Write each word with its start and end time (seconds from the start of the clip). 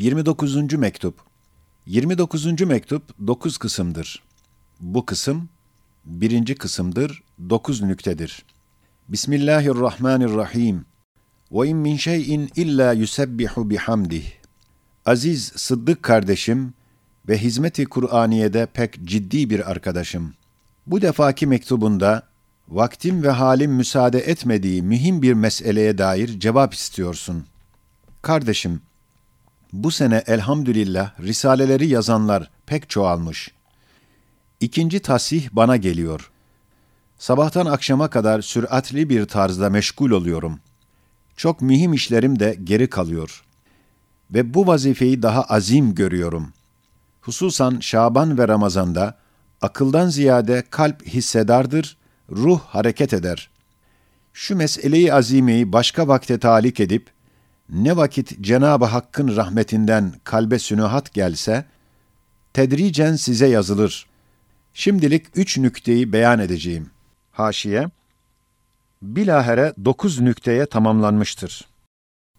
29. 0.00 0.74
mektup 0.74 1.14
29. 1.86 2.60
mektup 2.60 3.02
9 3.26 3.58
kısımdır. 3.58 4.22
Bu 4.80 5.06
kısım 5.06 5.48
birinci 6.04 6.54
kısımdır, 6.54 7.22
9 7.50 7.82
nüktedir. 7.82 8.44
Bismillahirrahmanirrahim. 9.08 10.84
Ve 11.52 11.68
in 11.68 11.76
min 11.76 11.96
şeyin 11.96 12.50
illa 12.56 12.92
yusebbihu 12.92 13.70
bihamdih. 13.70 14.24
Aziz 15.06 15.52
Sıddık 15.56 16.02
kardeşim 16.02 16.74
ve 17.28 17.38
hizmeti 17.38 17.84
Kur'aniye'de 17.84 18.66
pek 18.66 19.04
ciddi 19.04 19.50
bir 19.50 19.70
arkadaşım. 19.70 20.34
Bu 20.86 21.02
defaki 21.02 21.46
mektubunda 21.46 22.22
vaktim 22.68 23.22
ve 23.22 23.30
halim 23.30 23.72
müsaade 23.72 24.18
etmediği 24.18 24.82
mühim 24.82 25.22
bir 25.22 25.32
meseleye 25.32 25.98
dair 25.98 26.40
cevap 26.40 26.74
istiyorsun. 26.74 27.44
Kardeşim, 28.22 28.80
bu 29.72 29.90
sene 29.90 30.22
elhamdülillah 30.26 31.20
risaleleri 31.20 31.86
yazanlar 31.86 32.50
pek 32.66 32.90
çoğalmış. 32.90 33.50
İkinci 34.60 35.00
tasih 35.00 35.48
bana 35.52 35.76
geliyor. 35.76 36.30
Sabahtan 37.18 37.66
akşama 37.66 38.10
kadar 38.10 38.42
süratli 38.42 39.08
bir 39.08 39.24
tarzda 39.24 39.70
meşgul 39.70 40.10
oluyorum. 40.10 40.60
Çok 41.36 41.60
mühim 41.62 41.92
işlerim 41.92 42.38
de 42.38 42.58
geri 42.64 42.90
kalıyor. 42.90 43.44
Ve 44.30 44.54
bu 44.54 44.66
vazifeyi 44.66 45.22
daha 45.22 45.42
azim 45.42 45.94
görüyorum. 45.94 46.52
Hususan 47.20 47.80
Şaban 47.80 48.38
ve 48.38 48.48
Ramazan'da 48.48 49.18
akıldan 49.60 50.08
ziyade 50.08 50.64
kalp 50.70 51.06
hissedardır, 51.06 51.96
ruh 52.30 52.60
hareket 52.60 53.14
eder. 53.14 53.50
Şu 54.32 54.56
meseleyi 54.56 55.14
azimeyi 55.14 55.72
başka 55.72 56.08
vakte 56.08 56.38
talik 56.38 56.80
edip, 56.80 57.10
ne 57.72 57.96
vakit 57.96 58.40
Cenab-ı 58.40 58.84
Hakk'ın 58.84 59.36
rahmetinden 59.36 60.12
kalbe 60.24 60.58
sünuhat 60.58 61.14
gelse, 61.14 61.64
tedricen 62.52 63.16
size 63.16 63.46
yazılır. 63.46 64.06
Şimdilik 64.74 65.26
üç 65.34 65.58
nükteyi 65.58 66.12
beyan 66.12 66.38
edeceğim. 66.38 66.90
Haşiye, 67.32 67.90
bilahere 69.02 69.74
dokuz 69.84 70.20
nükteye 70.20 70.66
tamamlanmıştır. 70.66 71.68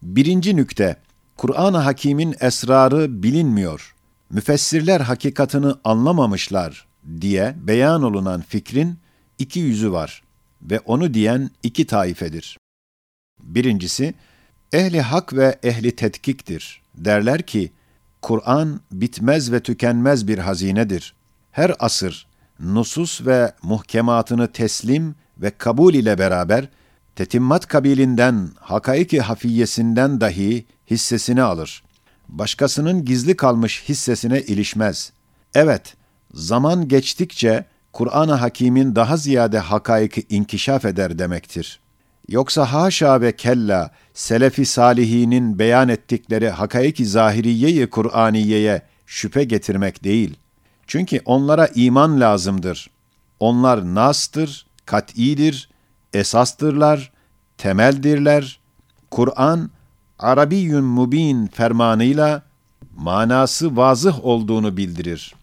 Birinci 0.02 0.56
nükte, 0.56 0.96
Kur'an-ı 1.36 1.78
Hakîm'in 1.78 2.34
esrarı 2.40 3.22
bilinmiyor, 3.22 3.94
müfessirler 4.30 5.00
hakikatını 5.00 5.78
anlamamışlar 5.84 6.86
diye 7.20 7.54
beyan 7.56 8.02
olunan 8.02 8.40
fikrin 8.40 8.98
iki 9.38 9.60
yüzü 9.60 9.92
var 9.92 10.22
ve 10.62 10.80
onu 10.80 11.14
diyen 11.14 11.50
iki 11.62 11.86
taifedir. 11.86 12.58
Birincisi, 13.42 14.14
ehli 14.72 15.00
hak 15.00 15.34
ve 15.34 15.58
ehli 15.62 15.96
tetkiktir. 15.96 16.82
Derler 16.94 17.42
ki, 17.42 17.72
Kur'an 18.22 18.80
bitmez 18.92 19.52
ve 19.52 19.60
tükenmez 19.60 20.28
bir 20.28 20.38
hazinedir. 20.38 21.14
Her 21.50 21.74
asır, 21.78 22.26
nusus 22.60 23.26
ve 23.26 23.52
muhkematını 23.62 24.52
teslim 24.52 25.14
ve 25.38 25.50
kabul 25.50 25.94
ile 25.94 26.18
beraber, 26.18 26.68
tetimmat 27.16 27.66
kabilinden, 27.66 28.50
hakaiki 28.60 29.20
hafiyesinden 29.20 30.20
dahi 30.20 30.66
hissesini 30.90 31.42
alır. 31.42 31.82
Başkasının 32.28 33.04
gizli 33.04 33.36
kalmış 33.36 33.84
hissesine 33.88 34.40
ilişmez. 34.40 35.12
Evet, 35.54 35.94
zaman 36.34 36.88
geçtikçe 36.88 37.64
Kur'an-ı 37.92 38.32
Hakîm'in 38.32 38.96
daha 38.96 39.16
ziyade 39.16 39.58
hakaiki 39.58 40.26
inkişaf 40.28 40.84
eder 40.84 41.18
demektir. 41.18 41.80
Yoksa 42.28 42.72
haşa 42.72 43.20
ve 43.20 43.36
kella 43.36 43.90
selefi 44.14 44.66
salihinin 44.66 45.58
beyan 45.58 45.88
ettikleri 45.88 46.50
hakaiki 46.50 47.06
zahiriyeyi 47.06 47.90
Kur'aniyeye 47.90 48.82
şüphe 49.06 49.44
getirmek 49.44 50.04
değil. 50.04 50.36
Çünkü 50.86 51.20
onlara 51.24 51.66
iman 51.74 52.20
lazımdır. 52.20 52.90
Onlar 53.40 53.94
nastır, 53.94 54.66
kat'idir, 54.86 55.70
esastırlar, 56.12 57.12
temeldirler. 57.58 58.60
Kur'an, 59.10 59.70
Arabiyyün 60.18 60.84
mubin 60.84 61.46
fermanıyla 61.46 62.42
manası 62.96 63.76
vazıh 63.76 64.24
olduğunu 64.24 64.76
bildirir. 64.76 65.34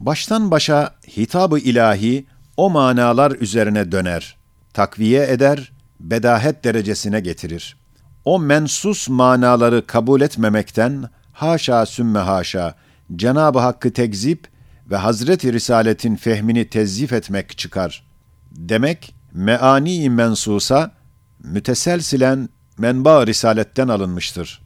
Baştan 0.00 0.50
başa 0.50 0.94
hitabı 1.16 1.58
ilahi 1.58 2.26
o 2.56 2.70
manalar 2.70 3.30
üzerine 3.30 3.92
döner, 3.92 4.36
takviye 4.72 5.26
eder, 5.30 5.72
bedahet 6.00 6.64
derecesine 6.64 7.20
getirir. 7.20 7.76
O 8.24 8.38
mensus 8.38 9.08
manaları 9.08 9.86
kabul 9.86 10.20
etmemekten 10.20 11.04
haşa 11.32 11.86
sümme 11.86 12.18
haşa 12.18 12.74
Cenab-ı 13.16 13.58
Hakk'ı 13.58 13.92
tekzip 13.92 14.48
ve 14.90 14.96
Hazreti 14.96 15.52
Risaletin 15.52 16.16
fehmini 16.16 16.68
tezyif 16.68 17.12
etmek 17.12 17.58
çıkar. 17.58 18.06
Demek 18.52 19.14
meani 19.32 20.10
mensusa 20.10 20.90
müteselsilen 21.38 22.48
menba 22.78 23.26
risaletten 23.26 23.88
alınmıştır. 23.88 24.62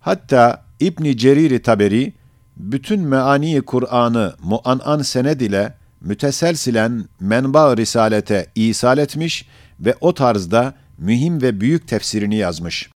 Hatta 0.00 0.64
İbn 0.80 1.16
Cerir 1.16 1.62
Taberi 1.62 2.12
bütün 2.56 3.00
meani 3.00 3.62
Kur'an'ı 3.62 4.34
muan'an 4.42 5.02
sened 5.02 5.40
ile 5.40 5.74
müteselsilen 6.00 7.04
menba 7.20 7.76
risalete 7.76 8.46
isal 8.54 8.98
etmiş 8.98 9.48
ve 9.82 9.94
o 10.00 10.14
tarzda 10.14 10.74
mühim 10.98 11.42
ve 11.42 11.60
büyük 11.60 11.88
tefsirini 11.88 12.36
yazmış. 12.36 12.90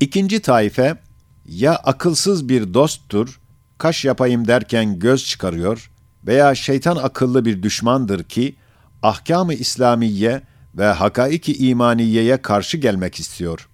İkinci 0.00 0.40
taife, 0.40 0.96
ya 1.46 1.76
akılsız 1.76 2.48
bir 2.48 2.74
dosttur, 2.74 3.40
kaş 3.78 4.04
yapayım 4.04 4.48
derken 4.48 4.98
göz 4.98 5.24
çıkarıyor 5.24 5.90
veya 6.26 6.54
şeytan 6.54 6.96
akıllı 6.96 7.44
bir 7.44 7.62
düşmandır 7.62 8.24
ki, 8.24 8.56
ahkam-ı 9.02 9.54
İslamiye 9.54 10.42
ve 10.74 10.86
hakaiki 10.86 11.68
imaniyeye 11.68 12.42
karşı 12.42 12.76
gelmek 12.76 13.20
istiyor. 13.20 13.68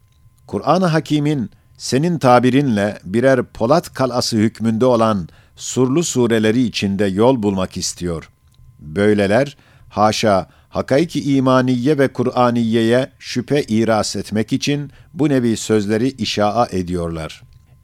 Kur'an-ı 0.47 0.87
Hakîm'in 0.87 1.51
senin 1.79 2.19
tabirinle 2.19 2.99
birer 3.05 3.43
Polat 3.43 3.95
kalası 3.95 4.37
hükmünde 4.37 4.85
olan 4.85 5.29
surlu 5.57 6.05
sureleri 6.05 6.63
içinde 6.63 7.07
yol 7.07 7.43
bulmak 7.43 7.77
istiyor. 7.77 8.31
Böyleler, 8.79 9.57
haşa, 9.89 10.49
hakaiki 10.79 11.35
imaniye 11.35 11.99
ve 11.99 12.09
Kur'aniyeye 12.09 13.11
şüphe 13.19 13.63
iras 13.63 14.17
etmek 14.17 14.53
için 14.53 14.91
bu 15.15 15.29
nevi 15.29 15.57
sözleri 15.57 16.09
işaa 16.09 16.69
ediyorlar. 16.71 17.43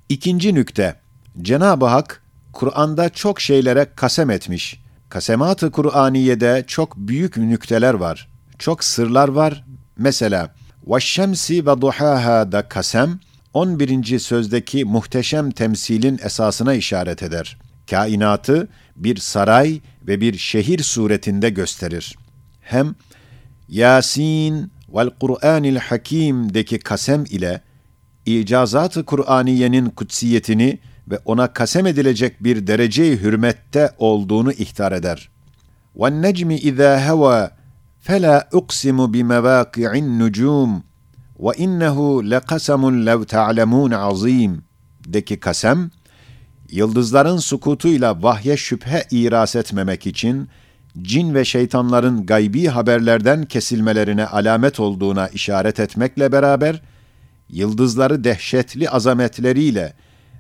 İkinci 0.09 0.55
nükte, 0.55 0.97
Cenab-ı 1.43 1.87
Hak 1.87 2.23
Kur'an'da 2.53 3.09
çok 3.09 3.41
şeylere 3.41 3.87
kasem 3.97 4.31
etmiş. 4.31 4.81
Kasemat-ı 5.09 5.71
Kur'aniye'de 5.71 6.65
çok 6.67 6.97
büyük 6.97 7.37
nükteler 7.37 7.95
var. 7.95 8.29
Çok 8.59 8.85
sırlar 8.85 9.29
var. 9.29 9.65
Mesela 9.99 10.55
"Veşşemsi 10.87 11.67
ve 11.67 11.81
duhaha" 11.81 12.53
da 12.53 12.69
kasem 12.69 13.21
11. 13.55 14.19
sözdeki 14.19 14.85
muhteşem 14.85 15.51
temsilin 15.51 16.21
esasına 16.25 16.75
işaret 16.75 17.23
eder. 17.23 17.59
Kainatı 17.91 18.69
bir 18.97 19.17
saray 19.17 19.81
ve 20.07 20.21
bir 20.21 20.39
şehir 20.39 20.83
suretinde 20.83 21.51
gösterir 21.51 22.17
Hem 22.64 22.96
Yasin 23.70 24.72
vel 24.90 25.10
Kur'anil 25.20 25.78
Hakim'deki 25.78 26.80
kasem 26.80 27.24
ile 27.30 27.62
icazat-ı 28.26 29.06
Kur'aniyenin 29.06 29.90
kutsiyetini 29.90 30.80
ve 31.08 31.20
ona 31.26 31.54
kasem 31.54 31.88
edilecek 31.88 32.44
bir 32.44 32.68
derece-i 32.68 33.22
hürmette 33.22 33.92
olduğunu 33.98 34.52
ihtar 34.52 34.92
eder. 34.92 35.30
وَالنَّجْمِ 35.96 36.58
اِذَا 36.70 37.08
هَوَى 37.08 37.50
فَلَا 38.08 38.50
اُقْسِمُ 38.50 38.98
بِمَوَاقِعِ 39.14 39.92
النُّجُومِ 40.04 40.82
وَاِنَّهُ 41.40 41.98
لَقَسَمٌ 42.34 42.82
لَوْ 43.10 43.26
تَعْلَمُونَ 43.26 43.96
azim 43.96 44.64
deki 45.06 45.40
kasem, 45.40 45.92
yıldızların 46.70 47.38
sukutuyla 47.38 48.24
vahye 48.24 48.58
şüphe 48.58 49.04
iras 49.12 49.56
etmemek 49.56 50.08
için, 50.08 50.50
cin 51.02 51.34
ve 51.34 51.46
şeytanların 51.46 52.26
gaybi 52.26 52.68
haberlerden 52.68 53.46
kesilmelerine 53.46 54.26
alamet 54.26 54.80
olduğuna 54.80 55.28
işaret 55.28 55.80
etmekle 55.80 56.32
beraber, 56.32 56.82
yıldızları 57.50 58.24
dehşetli 58.24 58.90
azametleriyle 58.90 59.94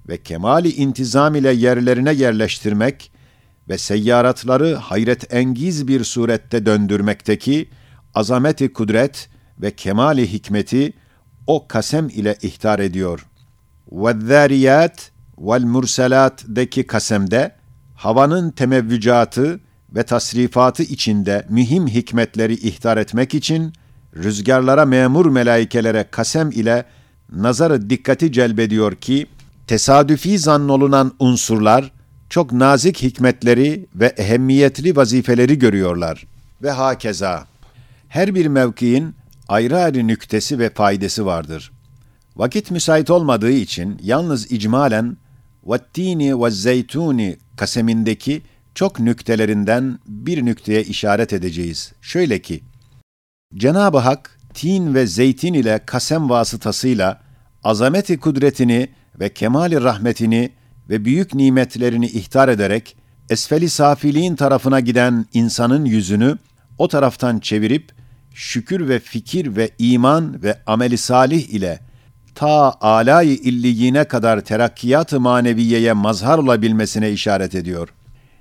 ve 0.09 0.17
kemali 0.17 0.71
intizam 0.71 1.35
ile 1.35 1.51
yerlerine 1.51 2.13
yerleştirmek 2.13 3.11
ve 3.69 3.77
seyyaratları 3.77 4.75
hayret 4.75 5.33
engiz 5.33 5.87
bir 5.87 6.03
surette 6.03 6.65
döndürmekteki 6.65 7.69
azameti 8.13 8.73
kudret 8.73 9.29
ve 9.61 9.71
kemali 9.71 10.33
hikmeti 10.33 10.93
o 11.47 11.67
kasem 11.67 12.09
ile 12.09 12.37
ihtar 12.41 12.79
ediyor. 12.79 13.25
وَالذَّارِيَاتِ 13.91 14.97
وَالْمُرْسَلَات'deki 15.37 16.87
kasemde 16.87 17.55
havanın 17.95 18.51
temevvücatı 18.51 19.59
ve 19.94 20.02
tasrifatı 20.02 20.82
içinde 20.82 21.46
mühim 21.48 21.86
hikmetleri 21.86 22.54
ihtar 22.54 22.96
etmek 22.96 23.34
için 23.34 23.72
rüzgarlara 24.16 24.84
memur 24.84 25.26
melaikelere 25.26 26.06
kasem 26.10 26.50
ile 26.50 26.84
nazarı 27.32 27.90
dikkati 27.90 28.32
celbediyor 28.32 28.94
ki 28.94 29.26
tesadüfi 29.66 30.38
zannolunan 30.38 31.12
unsurlar, 31.18 31.92
çok 32.28 32.52
nazik 32.52 33.02
hikmetleri 33.02 33.86
ve 33.94 34.06
ehemmiyetli 34.06 34.96
vazifeleri 34.96 35.58
görüyorlar. 35.58 36.26
Ve 36.62 36.70
hakeza. 36.70 37.46
Her 38.08 38.34
bir 38.34 38.46
mevkiin 38.46 39.14
ayrı 39.48 39.78
ayrı 39.78 40.06
nüktesi 40.06 40.58
ve 40.58 40.70
faydası 40.70 41.26
vardır. 41.26 41.72
Vakit 42.36 42.70
müsait 42.70 43.10
olmadığı 43.10 43.50
için 43.50 43.98
yalnız 44.02 44.52
icmalen 44.52 45.16
vattini 45.64 46.42
ve 46.42 46.50
zeytuni 46.50 47.36
kasemindeki 47.56 48.42
çok 48.74 49.00
nüktelerinden 49.00 49.98
bir 50.06 50.44
nükteye 50.44 50.82
işaret 50.82 51.32
edeceğiz. 51.32 51.92
Şöyle 52.00 52.42
ki, 52.42 52.60
Cenab-ı 53.54 53.98
Hak 53.98 54.38
tin 54.54 54.94
ve 54.94 55.06
zeytin 55.06 55.54
ile 55.54 55.80
kasem 55.86 56.30
vasıtasıyla 56.30 57.20
azameti 57.64 58.18
kudretini 58.18 58.88
ve 59.20 59.28
kemali 59.28 59.82
rahmetini 59.82 60.50
ve 60.88 61.04
büyük 61.04 61.34
nimetlerini 61.34 62.06
ihtar 62.06 62.48
ederek 62.48 62.96
esfeli 63.30 63.70
safiliğin 63.70 64.36
tarafına 64.36 64.80
giden 64.80 65.26
insanın 65.32 65.84
yüzünü 65.84 66.38
o 66.78 66.88
taraftan 66.88 67.38
çevirip 67.38 67.92
şükür 68.34 68.88
ve 68.88 69.00
fikir 69.00 69.56
ve 69.56 69.70
iman 69.78 70.42
ve 70.42 70.58
ameli 70.66 70.98
salih 70.98 71.48
ile 71.48 71.80
ta 72.34 72.74
alay 72.80 73.34
illiyine 73.34 74.04
kadar 74.04 74.40
terakkiyat-ı 74.40 75.20
maneviyeye 75.20 75.92
mazhar 75.92 76.38
olabilmesine 76.38 77.10
işaret 77.10 77.54
ediyor. 77.54 77.88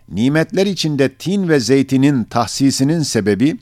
Nimetler 0.09 0.65
içinde 0.65 1.13
tin 1.13 1.49
ve 1.49 1.59
zeytinin 1.59 2.23
tahsisinin 2.23 3.01
sebebi, 3.01 3.57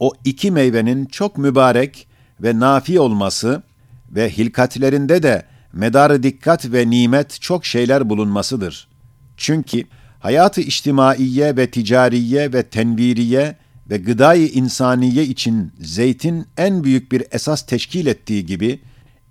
o 0.00 0.12
iki 0.24 0.50
meyvenin 0.50 1.06
çok 1.06 1.38
mübarek 1.38 2.06
ve 2.40 2.60
nafi 2.60 3.00
olması 3.00 3.62
ve 4.10 4.30
hilkatlerinde 4.30 5.22
de 5.22 5.42
medarı 5.72 6.22
dikkat 6.22 6.72
ve 6.72 6.90
nimet 6.90 7.40
çok 7.40 7.66
şeyler 7.66 8.10
bulunmasıdır. 8.10 8.88
Çünkü 9.36 9.84
hayatı 10.20 10.60
içtimaiye 10.60 11.56
ve 11.56 11.70
ticariye 11.70 12.52
ve 12.52 12.62
tenviriye 12.62 13.56
ve 13.90 13.96
gıdayı 13.96 14.48
insaniye 14.48 15.24
için 15.24 15.72
zeytin 15.80 16.46
en 16.56 16.84
büyük 16.84 17.12
bir 17.12 17.24
esas 17.32 17.66
teşkil 17.66 18.06
ettiği 18.06 18.46
gibi, 18.46 18.80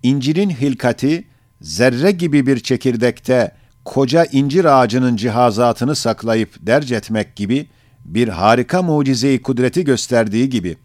incirin 0.02 0.50
hilkati 0.50 1.24
zerre 1.60 2.10
gibi 2.10 2.46
bir 2.46 2.60
çekirdekte 2.60 3.52
koca 3.84 4.24
incir 4.24 4.64
ağacının 4.64 5.16
cihazatını 5.16 5.94
saklayıp 5.94 6.66
derc 6.66 6.96
etmek 6.96 7.36
gibi 7.36 7.66
bir 8.04 8.28
harika 8.28 8.82
mucizeyi 8.82 9.42
kudreti 9.42 9.84
gösterdiği 9.84 10.48
gibi, 10.48 10.76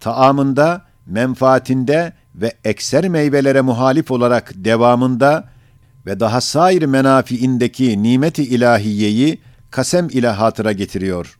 taamında, 0.00 0.84
menfaatinde 1.06 2.12
ve 2.34 2.52
ekser 2.64 3.08
meyvelere 3.08 3.60
muhalif 3.60 4.10
olarak 4.10 4.52
devamında 4.54 5.48
ve 6.06 6.20
daha 6.20 6.40
sair 6.40 6.82
menafiindeki 6.82 8.02
nimeti 8.02 8.42
ilahiyeyi 8.42 9.40
kasem 9.70 10.08
ile 10.08 10.28
hatıra 10.28 10.72
getiriyor. 10.72 11.38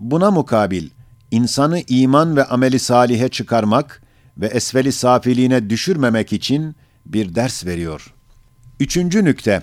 Buna 0.00 0.30
mukabil, 0.30 0.90
insanı 1.30 1.80
iman 1.88 2.36
ve 2.36 2.44
ameli 2.44 2.78
salihe 2.78 3.28
çıkarmak 3.28 4.02
ve 4.38 4.46
esveli 4.46 4.92
safiliğine 4.92 5.70
düşürmemek 5.70 6.32
için 6.32 6.76
bir 7.06 7.34
ders 7.34 7.66
veriyor. 7.66 8.14
Üçüncü 8.80 9.24
nükte, 9.24 9.62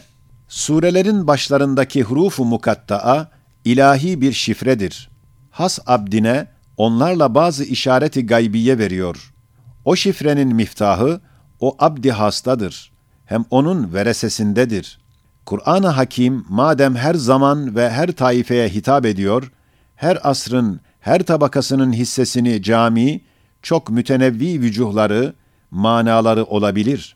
surelerin 0.51 1.27
başlarındaki 1.27 2.03
hurufu 2.03 2.45
mukatta'a 2.45 3.27
ilahi 3.65 4.21
bir 4.21 4.31
şifredir. 4.31 5.09
Has 5.51 5.79
abdine 5.87 6.47
onlarla 6.77 7.35
bazı 7.35 7.63
işareti 7.63 8.25
gaybiye 8.25 8.77
veriyor. 8.77 9.33
O 9.85 9.95
şifrenin 9.95 10.55
miftahı 10.55 11.21
o 11.59 11.75
abdi 11.79 12.11
hastadır. 12.11 12.91
Hem 13.25 13.45
onun 13.49 13.93
veresesindedir. 13.93 14.99
Kur'an-ı 15.45 15.87
Hakim 15.87 16.45
madem 16.49 16.95
her 16.95 17.15
zaman 17.15 17.75
ve 17.75 17.89
her 17.89 18.11
taifeye 18.11 18.69
hitap 18.69 19.05
ediyor, 19.05 19.51
her 19.95 20.19
asrın, 20.29 20.81
her 20.99 21.23
tabakasının 21.23 21.93
hissesini 21.93 22.63
cami, 22.63 23.21
çok 23.61 23.89
mütenevvi 23.89 24.61
vücuhları, 24.61 25.33
manaları 25.71 26.43
olabilir. 26.43 27.15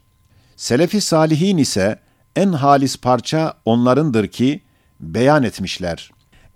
Selefi 0.55 1.01
salihin 1.01 1.57
ise 1.57 2.04
en 2.35 2.51
halis 2.51 2.97
parça 2.97 3.53
onlarındır 3.65 4.27
ki 4.27 4.61
beyan 4.99 5.43
etmişler. 5.43 6.11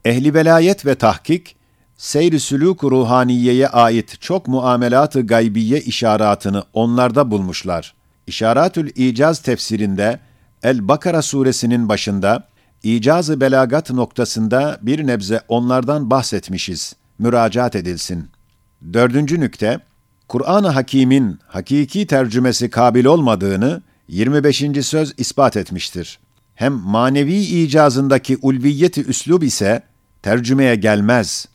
Ehli 0.05 0.33
velayet 0.33 0.85
ve 0.85 0.95
tahkik, 0.95 1.55
seyr-i 1.97 2.39
sülûk 2.39 2.91
ruhaniyeye 2.91 3.67
ait 3.67 4.21
çok 4.21 4.47
muamelat-ı 4.47 5.27
gaybiye 5.27 5.79
işaratını 5.79 6.63
onlarda 6.73 7.31
bulmuşlar. 7.31 7.93
İşaratül 8.27 8.91
İcaz 8.95 9.39
tefsirinde 9.39 10.19
El-Bakara 10.63 11.21
suresinin 11.21 11.89
başında 11.89 12.47
İcaz-ı 12.83 13.41
belagat 13.41 13.91
noktasında 13.91 14.77
bir 14.81 15.07
nebze 15.07 15.41
onlardan 15.47 16.09
bahsetmişiz. 16.09 16.95
Müracaat 17.19 17.75
edilsin. 17.75 18.29
Dördüncü 18.93 19.39
nükte, 19.39 19.79
Kur'an-ı 20.27 20.67
Hakîm'in 20.67 21.39
hakiki 21.47 22.07
tercümesi 22.07 22.69
kabil 22.69 23.05
olmadığını 23.05 23.81
25. 24.09 24.63
söz 24.81 25.13
ispat 25.17 25.57
etmiştir. 25.57 26.19
Hem 26.55 26.73
manevi 26.73 27.35
icazındaki 27.35 28.37
ulviyeti 28.41 29.05
üslub 29.05 29.41
ise 29.41 29.83
tercümeye 30.21 30.75
gelmez. 30.75 31.45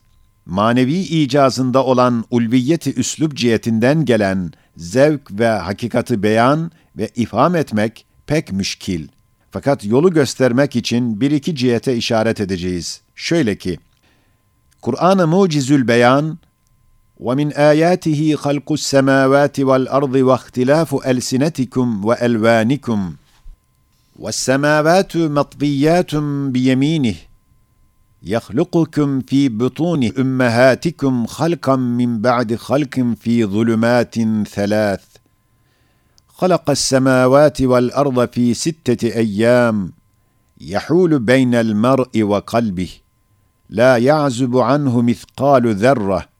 Manevi 0.45 0.93
icazında 0.93 1.85
olan 1.85 2.25
ulviyeti 2.31 2.93
üslub 2.99 3.33
cihetinden 3.33 4.05
gelen 4.05 4.51
zevk 4.77 5.39
ve 5.39 5.47
hakikati 5.47 6.23
beyan 6.23 6.71
ve 6.97 7.09
ifham 7.15 7.55
etmek 7.55 8.05
pek 8.27 8.51
müşkil. 8.51 9.07
Fakat 9.51 9.85
yolu 9.85 10.13
göstermek 10.13 10.75
için 10.75 11.21
bir 11.21 11.31
iki 11.31 11.55
cihete 11.55 11.95
işaret 11.95 12.41
edeceğiz. 12.41 13.01
Şöyle 13.15 13.57
ki, 13.57 13.79
Kur'an-ı 14.81 15.27
Mucizül 15.27 15.87
Beyan, 15.87 16.39
وَمِنْ 17.19 17.53
آيَاتِهِ 17.53 18.35
خَلْقُ 18.35 18.71
السَّمَاوَاتِ 18.71 19.59
وَالْأَرْضِ 19.59 20.15
وَاخْتِلَافُ 20.15 20.95
أَلْسِنَتِكُمْ 21.07 22.05
وَأَلْوَانِكُمْ. 22.05 23.13
وَالسَّمَاوَاتُ 24.19 25.17
مَطْوِيَّاتٌ 25.17 26.15
بِيَمِينِهِ 26.51 27.15
يَخْلُقُكُمْ 28.23 29.21
فِي 29.21 29.49
بُطُونِ 29.49 30.11
أُمَّهَاتِكُمْ 30.19 31.25
خَلْقًا 31.25 31.75
مِنْ 31.75 32.21
بَعْدِ 32.21 32.55
خَلْقٍ 32.55 32.99
فِي 33.21 33.45
ظُلُمَاتٍ 33.45 34.15
ثَلَاثٍ. 34.47 35.05
خلق 36.27 36.69
السماوات 36.69 37.61
والأرض 37.61 38.29
في 38.29 38.53
ستة 38.53 39.07
أيام 39.07 39.91
يحول 40.61 41.19
بين 41.19 41.55
المرء 41.55 42.23
وقلبه 42.23 42.89
لا 43.69 43.97
يعزب 43.97 44.57
عنه 44.57 45.01
مثقال 45.01 45.75
ذرة. 45.75 46.34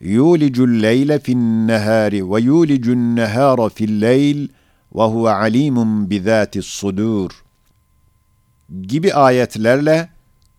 يولج 0.00 0.60
الليل 0.60 1.20
في 1.20 1.32
النهار 1.32 2.22
ويولج 2.22 2.88
النهار 2.88 3.68
في 3.76 3.84
الليل 3.84 4.50
وهو 4.92 5.28
عليم 5.28 6.06
بذات 6.06 6.56
الصدور 6.56 7.32
gibi 8.82 9.14
ayetlerle 9.14 10.08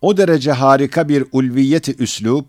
o 0.00 0.16
derece 0.16 0.52
harika 0.52 1.08
bir 1.08 1.24
ulviyeti 1.32 1.96
üslup 1.96 2.46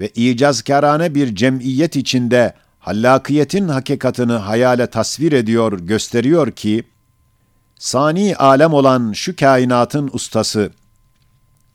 ve 0.00 0.08
icazkarane 0.08 1.14
bir 1.14 1.34
cemiyet 1.34 1.96
içinde 1.96 2.54
hallakiyetin 2.78 3.68
hakikatını 3.68 4.36
hayale 4.36 4.86
tasvir 4.86 5.32
ediyor, 5.32 5.80
gösteriyor 5.80 6.50
ki, 6.50 6.84
sani 7.78 8.36
alem 8.36 8.72
olan 8.72 9.12
şu 9.12 9.36
kainatın 9.36 10.10
ustası, 10.12 10.70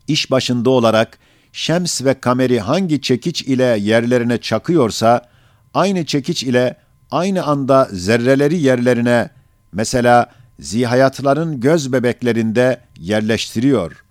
iş 0.08 0.32
başında 0.32 0.70
olarak 0.70 1.20
şems 1.59 2.05
ve 2.05 2.15
kameri 2.15 2.61
hangi 2.61 3.01
çekiç 3.01 3.43
ile 3.43 3.65
yerlerine 3.65 4.39
çakıyorsa, 4.39 5.29
aynı 5.75 6.07
çekiç 6.07 6.43
ile 6.43 6.77
aynı 7.11 7.45
anda 7.45 7.89
zerreleri 7.93 8.59
yerlerine, 8.59 9.31
mesela 9.73 10.27
zihayatların 10.61 11.61
göz 11.61 11.93
bebeklerinde 11.93 12.81
yerleştiriyor. 12.99 14.05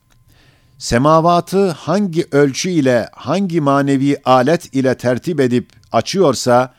Semavatı 0.77 1.69
hangi 1.69 2.27
ölçü 2.31 2.69
ile, 2.69 3.09
hangi 3.13 3.61
manevi 3.61 4.17
alet 4.25 4.75
ile 4.75 4.95
tertip 4.95 5.39
edip 5.39 5.69
açıyorsa, 5.91 6.73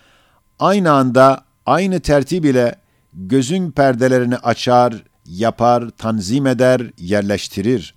aynı 0.59 0.93
anda 0.93 1.45
aynı 1.67 2.01
tertip 2.01 2.45
ile 2.45 2.75
gözün 3.13 3.71
perdelerini 3.71 4.37
açar, 4.37 4.95
yapar, 5.27 5.91
tanzim 5.99 6.47
eder, 6.47 6.83
yerleştirir. 6.99 7.95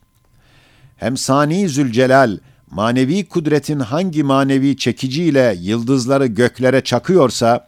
Hem 0.97 1.17
Sani 1.17 1.69
Zülcelal, 1.69 2.37
manevi 2.71 3.27
kudretin 3.27 3.79
hangi 3.79 4.23
manevi 4.23 4.77
çekiciyle 4.77 5.55
yıldızları 5.59 6.25
göklere 6.25 6.81
çakıyorsa, 6.81 7.67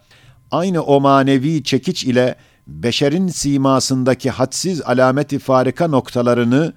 aynı 0.50 0.82
o 0.82 1.00
manevi 1.00 1.64
çekiç 1.64 2.04
ile 2.04 2.34
beşerin 2.66 3.28
simasındaki 3.28 4.30
hadsiz 4.30 4.82
alameti 4.82 5.38
farika 5.38 5.88
noktalarını 5.88 6.72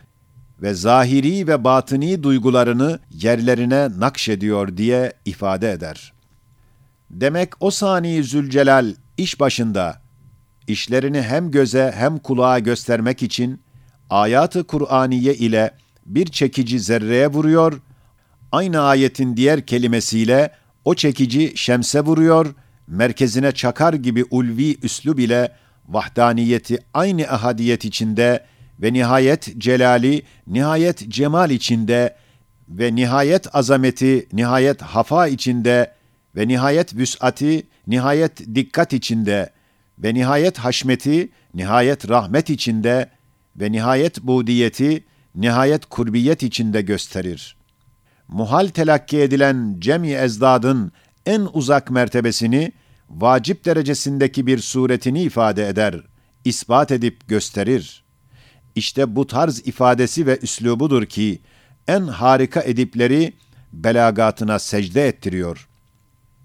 ve 0.61 0.73
zahiri 0.73 1.47
ve 1.47 1.63
batini 1.63 2.23
duygularını 2.23 2.99
yerlerine 3.11 3.89
nakşediyor 3.99 4.77
diye 4.77 5.13
ifade 5.25 5.71
eder.'' 5.71 6.17
Demek 7.09 7.49
o 7.59 7.71
sani 7.71 8.23
Zülcelal 8.23 8.93
iş 9.17 9.39
başında, 9.39 10.01
işlerini 10.67 11.21
hem 11.21 11.51
göze 11.51 11.93
hem 11.95 12.17
kulağa 12.17 12.59
göstermek 12.59 13.23
için 13.23 13.61
ayatı 14.09 14.63
Kur'aniye 14.63 15.35
ile 15.35 15.71
bir 16.05 16.25
çekici 16.25 16.79
zerreye 16.79 17.27
vuruyor, 17.27 17.81
aynı 18.51 18.81
ayetin 18.81 19.37
diğer 19.37 19.65
kelimesiyle 19.65 20.51
o 20.85 20.95
çekici 20.95 21.53
şemse 21.55 22.01
vuruyor, 22.01 22.55
merkezine 22.87 23.51
çakar 23.51 23.93
gibi 23.93 24.25
ulvi 24.31 24.77
üslub 24.83 25.17
ile 25.17 25.51
vahdaniyeti 25.87 26.77
aynı 26.93 27.23
ahadiyet 27.27 27.85
içinde 27.85 28.45
ve 28.81 28.93
nihayet 28.93 29.57
celali, 29.57 30.21
nihayet 30.47 31.09
cemal 31.09 31.51
içinde 31.51 32.15
ve 32.69 32.95
nihayet 32.95 33.55
azameti, 33.55 34.27
nihayet 34.33 34.81
hafa 34.81 35.27
içinde 35.27 35.93
ve 36.35 36.47
nihayet 36.47 36.95
vüs'ati, 36.95 37.67
nihayet 37.87 38.55
dikkat 38.55 38.93
içinde 38.93 39.49
ve 39.99 40.13
nihayet 40.13 40.57
haşmeti, 40.57 41.29
nihayet 41.53 42.09
rahmet 42.09 42.49
içinde 42.49 43.09
ve 43.55 43.71
nihayet 43.71 44.21
budiyeti, 44.21 45.03
nihayet 45.35 45.85
kurbiyet 45.85 46.43
içinde 46.43 46.81
gösterir 46.81 47.56
Muhal 48.28 48.68
telakki 48.68 49.20
edilen 49.20 49.76
cemi 49.78 50.12
ezdadın 50.12 50.92
en 51.26 51.48
uzak 51.52 51.90
mertebesini, 51.90 52.72
vacip 53.10 53.64
derecesindeki 53.64 54.46
bir 54.46 54.58
suretini 54.58 55.22
ifade 55.22 55.68
eder, 55.68 56.00
ispat 56.44 56.90
edip 56.90 57.28
gösterir. 57.28 58.04
İşte 58.74 59.16
bu 59.16 59.26
tarz 59.26 59.58
ifadesi 59.58 60.26
ve 60.26 60.38
üslubudur 60.42 61.06
ki, 61.06 61.40
en 61.88 62.02
harika 62.02 62.60
edipleri 62.60 63.32
belagatına 63.72 64.58
secde 64.58 65.08
ettiriyor. 65.08 65.68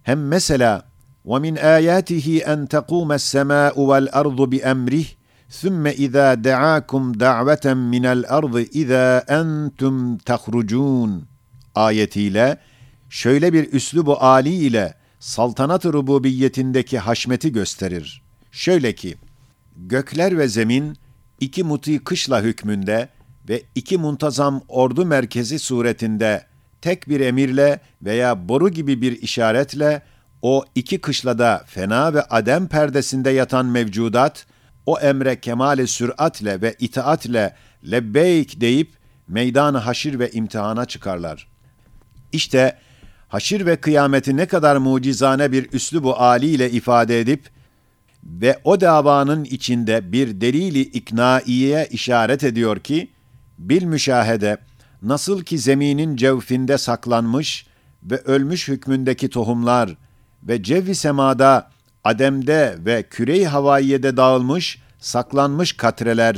Hem 0.03 0.27
mesela 0.27 0.87
وَمِنْ 1.25 1.55
آيَاتِهِ 1.77 2.27
أَنْ 2.53 2.59
تَقُومَ 2.67 3.09
السَّمَاءُ 3.21 3.75
وَالْأَرْضُ 3.89 4.39
بِأَمْرِهِ 4.53 5.05
ثُمَّ 5.61 5.83
إِذَا 6.05 6.27
دَعَاكُمْ 6.47 7.03
دَعْوَةً 7.25 7.65
مِنَ 7.93 8.05
الْأَرْضِ 8.05 8.55
إِذَا 8.81 9.07
أَنْتُمْ 9.39 10.17
تَخْرُجُونَ 10.29 11.30
ayetiyle 11.74 12.58
şöyle 13.10 13.52
bir 13.52 13.72
üslubu 13.72 14.16
âli 14.22 14.54
ile 14.54 14.94
saltanat-ı 15.18 15.92
rububiyetindeki 15.92 16.98
haşmeti 16.98 17.52
gösterir. 17.52 18.22
Şöyle 18.52 18.94
ki, 18.94 19.16
gökler 19.76 20.38
ve 20.38 20.48
zemin 20.48 20.96
iki 21.40 21.62
muti 21.62 22.04
kışla 22.04 22.42
hükmünde 22.42 23.08
ve 23.48 23.62
iki 23.74 23.98
muntazam 23.98 24.62
ordu 24.68 25.06
merkezi 25.06 25.58
suretinde 25.58 26.46
tek 26.80 27.08
bir 27.08 27.20
emirle 27.20 27.80
veya 28.02 28.48
boru 28.48 28.68
gibi 28.68 29.02
bir 29.02 29.22
işaretle 29.22 30.02
o 30.42 30.64
iki 30.74 31.00
kışlada 31.00 31.64
fena 31.66 32.14
ve 32.14 32.22
adem 32.22 32.68
perdesinde 32.68 33.30
yatan 33.30 33.66
mevcudat, 33.66 34.46
o 34.86 34.98
emre 35.00 35.40
kemale 35.40 35.86
süratle 35.86 36.60
ve 36.60 36.74
itaatle 36.78 37.56
lebbeyk 37.90 38.60
deyip 38.60 38.92
meydan 39.28 39.74
haşir 39.74 40.18
ve 40.18 40.30
imtihana 40.30 40.84
çıkarlar. 40.84 41.51
İşte 42.32 42.78
haşir 43.28 43.66
ve 43.66 43.76
kıyameti 43.76 44.36
ne 44.36 44.46
kadar 44.46 44.76
mucizane 44.76 45.52
bir 45.52 45.72
üslubu 45.72 46.16
âli 46.16 46.46
ile 46.46 46.70
ifade 46.70 47.20
edip 47.20 47.50
ve 48.24 48.60
o 48.64 48.80
davanın 48.80 49.44
içinde 49.44 50.12
bir 50.12 50.40
delili 50.40 50.80
iknaiye 50.80 51.88
işaret 51.90 52.44
ediyor 52.44 52.78
ki, 52.78 53.10
bil 53.58 53.84
müşahede 53.84 54.56
nasıl 55.02 55.42
ki 55.42 55.58
zeminin 55.58 56.16
cevfinde 56.16 56.78
saklanmış 56.78 57.66
ve 58.02 58.16
ölmüş 58.16 58.68
hükmündeki 58.68 59.30
tohumlar 59.30 59.96
ve 60.42 60.62
cevvi 60.62 60.94
semada, 60.94 61.70
ademde 62.04 62.76
ve 62.78 63.02
küre-i 63.02 63.46
havaiyede 63.46 64.16
dağılmış, 64.16 64.78
saklanmış 64.98 65.72
katreler, 65.72 66.36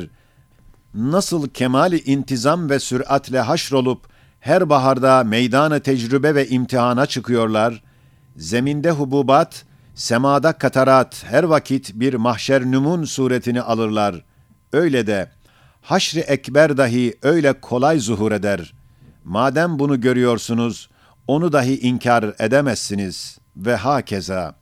nasıl 0.94 1.48
kemali 1.48 2.00
intizam 2.00 2.70
ve 2.70 2.78
süratle 2.78 3.40
haşrolup 3.40 4.13
her 4.44 4.68
baharda 4.70 5.24
meydanı 5.24 5.80
tecrübe 5.80 6.34
ve 6.34 6.48
imtihana 6.48 7.06
çıkıyorlar, 7.06 7.82
zeminde 8.36 8.90
hububat, 8.90 9.64
semada 9.94 10.52
katarat 10.52 11.24
her 11.24 11.44
vakit 11.44 11.94
bir 11.94 12.14
mahşer 12.14 12.64
numun 12.64 13.04
suretini 13.04 13.62
alırlar. 13.62 14.24
Öyle 14.72 15.06
de 15.06 15.30
haşri 15.82 16.20
ekber 16.20 16.76
dahi 16.76 17.14
öyle 17.22 17.52
kolay 17.52 17.98
zuhur 17.98 18.32
eder. 18.32 18.74
Madem 19.24 19.78
bunu 19.78 20.00
görüyorsunuz, 20.00 20.90
onu 21.26 21.52
dahi 21.52 21.80
inkar 21.80 22.34
edemezsiniz 22.38 23.38
ve 23.56 23.76
hakeza. 23.76 24.54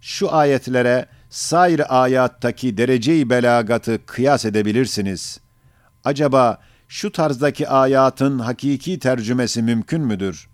Şu 0.00 0.34
ayetlere 0.34 1.06
sair 1.30 2.02
ayattaki 2.02 2.76
dereceyi 2.76 3.30
belagatı 3.30 4.06
kıyas 4.06 4.44
edebilirsiniz. 4.44 5.40
Acaba 6.04 6.58
şu 6.92 7.12
tarzdaki 7.12 7.68
ayatın 7.68 8.38
hakiki 8.38 8.98
tercümesi 8.98 9.62
mümkün 9.62 10.00
müdür? 10.00 10.48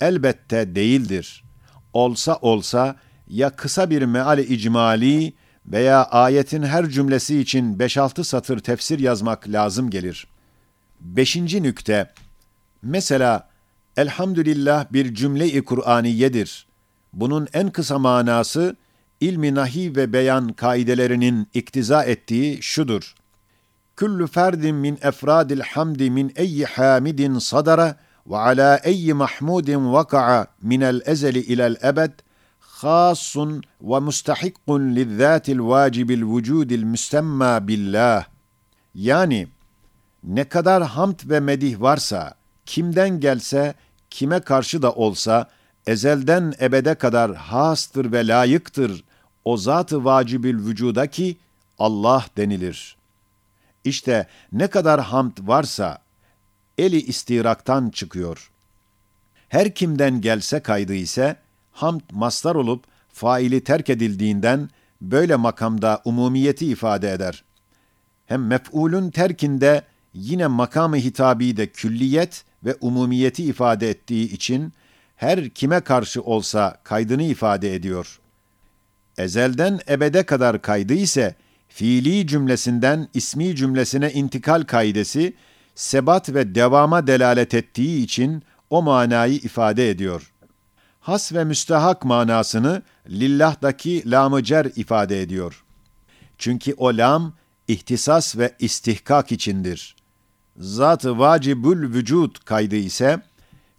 Elbette 0.00 0.74
değildir. 0.74 1.44
Olsa 1.92 2.36
olsa 2.36 2.96
ya 3.28 3.50
kısa 3.50 3.90
bir 3.90 4.02
meali 4.02 4.42
icmali 4.54 5.32
veya 5.66 6.04
ayetin 6.04 6.62
her 6.62 6.88
cümlesi 6.88 7.40
için 7.40 7.78
5-6 7.78 8.24
satır 8.24 8.58
tefsir 8.58 8.98
yazmak 8.98 9.48
lazım 9.48 9.90
gelir. 9.90 10.26
Beşinci 11.00 11.62
nükte, 11.62 12.12
mesela 12.82 13.48
elhamdülillah 13.96 14.92
bir 14.92 15.14
cümle-i 15.14 15.64
Kur'aniyedir. 15.64 16.66
Bunun 17.12 17.48
en 17.52 17.70
kısa 17.70 17.98
manası, 17.98 18.76
ilmi 19.20 19.54
nahi 19.54 19.96
ve 19.96 20.12
beyan 20.12 20.52
kaidelerinin 20.52 21.48
iktiza 21.54 22.04
ettiği 22.04 22.62
şudur. 22.62 23.14
Küllü 23.96 24.26
ferdin 24.26 24.74
min 24.74 24.98
efradil 25.02 25.60
hamdi 25.60 26.10
min 26.10 26.32
eyyi 26.36 26.64
hamidin 26.64 27.38
sadara 27.38 27.96
ve 28.26 28.36
ala 28.36 28.80
eyyi 28.84 29.14
mahmudin 29.14 29.92
vaka'a 29.92 30.46
minel 30.62 31.00
ezeli 31.06 31.38
ilel 31.38 31.76
ebed 31.82 32.12
hasun 32.58 33.62
ve 33.80 33.98
mustahikkun 33.98 34.96
lizzâtil 34.96 35.60
vacibil 35.60 36.22
vücudil 36.22 36.82
müstemma 36.82 37.68
billah. 37.68 38.24
Yani 38.94 39.48
ne 40.24 40.44
kadar 40.44 40.82
hamd 40.82 41.20
ve 41.24 41.40
medih 41.40 41.80
varsa, 41.80 42.34
kimden 42.66 43.20
gelse, 43.20 43.74
kime 44.10 44.40
karşı 44.40 44.82
da 44.82 44.92
olsa, 44.92 45.50
ezelden 45.86 46.54
ebede 46.60 46.94
kadar 46.94 47.34
hastır 47.34 48.12
ve 48.12 48.26
layıktır 48.26 49.04
o 49.44 49.56
zat-ı 49.56 50.04
vacibil 50.04 50.56
vücuda 50.56 51.06
ki 51.06 51.36
Allah 51.78 52.24
denilir. 52.36 52.96
İşte 53.84 54.26
ne 54.52 54.66
kadar 54.66 55.00
hamd 55.00 55.32
varsa 55.40 55.98
eli 56.78 57.02
istiraktan 57.02 57.90
çıkıyor. 57.90 58.50
Her 59.48 59.74
kimden 59.74 60.20
gelse 60.20 60.60
kaydı 60.60 60.94
ise 60.94 61.36
hamd 61.72 62.00
mastar 62.12 62.54
olup 62.54 62.84
faili 63.12 63.64
terk 63.64 63.90
edildiğinden 63.90 64.70
böyle 65.00 65.36
makamda 65.36 66.02
umumiyeti 66.04 66.66
ifade 66.66 67.12
eder. 67.12 67.44
Hem 68.26 68.46
mef'ulün 68.46 69.10
terkinde 69.10 69.82
yine 70.14 70.46
makamı 70.46 70.96
hitabi 70.96 71.56
de 71.56 71.66
külliyet 71.66 72.44
ve 72.64 72.76
umumiyeti 72.80 73.44
ifade 73.44 73.90
ettiği 73.90 74.32
için 74.32 74.72
her 75.16 75.50
kime 75.50 75.80
karşı 75.80 76.22
olsa 76.22 76.80
kaydını 76.84 77.22
ifade 77.22 77.74
ediyor. 77.74 78.20
Ezelden 79.18 79.80
ebede 79.88 80.22
kadar 80.22 80.62
kaydı 80.62 80.94
ise 80.94 81.34
fiili 81.74 82.26
cümlesinden 82.26 83.08
ismi 83.14 83.56
cümlesine 83.56 84.12
intikal 84.12 84.62
kaidesi 84.62 85.34
sebat 85.74 86.34
ve 86.34 86.54
devama 86.54 87.06
delalet 87.06 87.54
ettiği 87.54 88.04
için 88.04 88.42
o 88.70 88.82
manayı 88.82 89.34
ifade 89.34 89.90
ediyor. 89.90 90.32
Has 91.00 91.32
ve 91.32 91.44
müstehak 91.44 92.04
manasını 92.04 92.82
lillah'daki 93.08 94.10
lam-ı 94.10 94.42
cer 94.42 94.66
ifade 94.76 95.22
ediyor. 95.22 95.64
Çünkü 96.38 96.74
o 96.76 96.96
lam 96.96 97.32
ihtisas 97.68 98.36
ve 98.36 98.54
istihkak 98.58 99.32
içindir. 99.32 99.96
Zat-ı 100.56 101.18
vacibül 101.18 101.94
vücut 101.94 102.44
kaydı 102.44 102.76
ise 102.76 103.22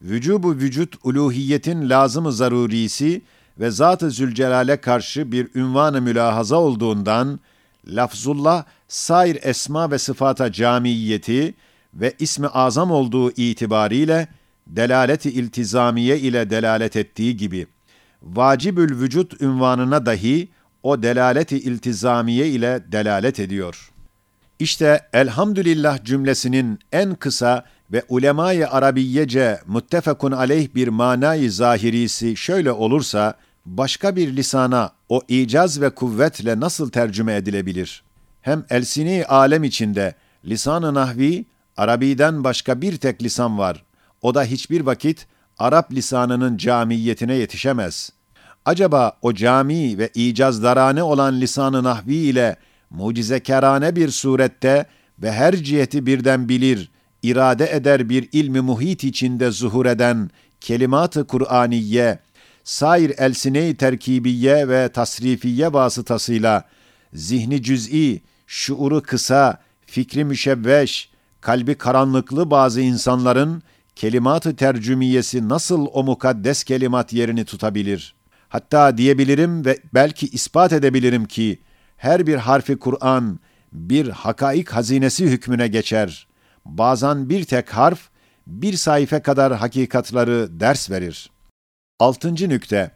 vücubu 0.02 0.52
vücut 0.56 0.96
uluhiyetin 1.04 1.90
lazım-ı 1.90 2.32
zarurisi 2.32 3.22
ve 3.60 3.72
Zat-ı 3.72 4.12
Zülcelal'e 4.12 4.78
karşı 4.78 5.32
bir 5.32 5.56
ünvan-ı 5.56 6.02
mülahaza 6.02 6.56
olduğundan 6.56 7.40
lafzullah 7.88 8.66
sair 8.88 9.40
esma 9.42 9.92
ve 9.92 9.98
sıfata 9.98 10.52
camiyeti 10.52 11.54
ve 11.94 12.14
ismi 12.20 12.48
azam 12.48 12.92
olduğu 12.92 13.32
itibariyle 13.32 14.28
delaleti 14.68 15.30
iltizamiye 15.30 16.20
ile 16.20 16.50
delalet 16.50 16.96
ettiği 16.96 17.38
gibi 17.38 17.68
vacibül 18.24 19.02
vücut 19.02 19.42
ünvanına 19.42 20.06
dahi 20.06 20.50
o 20.84 21.04
delaleti 21.04 21.58
iltizamiye 21.58 22.48
ile 22.48 22.84
delalet 22.92 23.40
ediyor. 23.40 23.92
İşte 24.60 25.02
elhamdülillah 25.14 26.04
cümlesinin 26.04 26.80
en 26.92 27.16
kısa 27.16 27.66
ve 27.92 28.04
ulemayı 28.10 28.70
arabiyece 28.70 29.60
muttefakun 29.66 30.32
aleyh 30.32 30.76
bir 30.76 30.88
manayı 30.88 31.52
zahirisi 31.52 32.38
şöyle 32.38 32.72
olursa, 32.72 33.36
başka 33.66 34.16
bir 34.16 34.36
lisana 34.36 34.92
o 35.10 35.22
icaz 35.28 35.82
ve 35.82 35.90
kuvvetle 35.90 36.60
nasıl 36.60 36.90
tercüme 36.90 37.36
edilebilir? 37.36 38.04
Hem 38.42 38.66
elsini 38.70 39.26
alem 39.26 39.64
içinde 39.64 40.16
Lisan-ı 40.46 40.94
Nahvi, 40.94 41.46
Arabi'den 41.78 42.44
başka 42.44 42.82
bir 42.82 42.98
tek 42.98 43.24
lisan 43.24 43.58
var. 43.58 43.84
O 44.22 44.36
da 44.36 44.44
hiçbir 44.44 44.82
vakit 44.82 45.28
Arap 45.58 45.92
lisanının 45.92 46.58
camiyetine 46.58 47.36
yetişemez. 47.36 48.12
Acaba 48.66 49.18
o 49.22 49.34
cami 49.34 49.98
ve 49.98 50.10
icazdarane 50.16 51.04
olan 51.04 51.42
lisan-ı 51.42 51.84
Nahvi 51.84 52.16
ile 52.16 52.56
mucizekarane 52.90 53.96
bir 53.96 54.10
surette 54.10 54.86
ve 55.20 55.32
her 55.32 55.56
ciheti 55.56 56.06
birden 56.06 56.50
bilir, 56.50 56.92
irade 57.24 57.70
eder 57.72 58.10
bir 58.10 58.30
ilmi 58.32 58.62
muhit 58.62 59.04
içinde 59.04 59.52
zuhur 59.52 59.86
eden 59.86 60.30
kelimat-ı 60.62 61.28
Kur'aniye, 61.28 62.20
sair 62.66 63.14
elsine-i 63.18 63.78
terkibiye 63.78 64.68
ve 64.68 64.90
tasrifiye 64.90 65.74
vasıtasıyla 65.74 66.64
zihni 67.14 67.64
cüz'i, 67.64 68.22
şuuru 68.48 69.02
kısa, 69.02 69.62
fikri 69.86 70.26
müşevveş, 70.26 71.10
kalbi 71.42 71.76
karanlıklı 71.76 72.52
bazı 72.52 72.82
insanların 72.82 73.64
kelimat-ı 73.96 74.56
tercümiyesi 74.56 75.50
nasıl 75.50 75.88
o 75.94 76.04
mukaddes 76.04 76.64
kelimat 76.64 77.14
yerini 77.14 77.46
tutabilir? 77.46 78.16
Hatta 78.50 78.98
diyebilirim 78.98 79.66
ve 79.66 79.80
belki 79.94 80.28
ispat 80.28 80.74
edebilirim 80.74 81.26
ki 81.26 81.62
her 81.98 82.28
bir 82.28 82.36
harfi 82.36 82.78
Kur'an 82.78 83.40
bir 83.74 84.10
hakaik 84.10 84.70
hazinesi 84.70 85.26
hükmüne 85.26 85.68
geçer. 85.68 86.28
Bazen 86.66 87.30
bir 87.30 87.44
tek 87.44 87.70
harf 87.70 88.00
bir 88.48 88.74
sayfa 88.74 89.22
kadar 89.22 89.56
hakikatları 89.56 90.60
ders 90.60 90.92
verir. 90.92 91.35
Altıncı 92.00 92.50
nükte. 92.50 92.92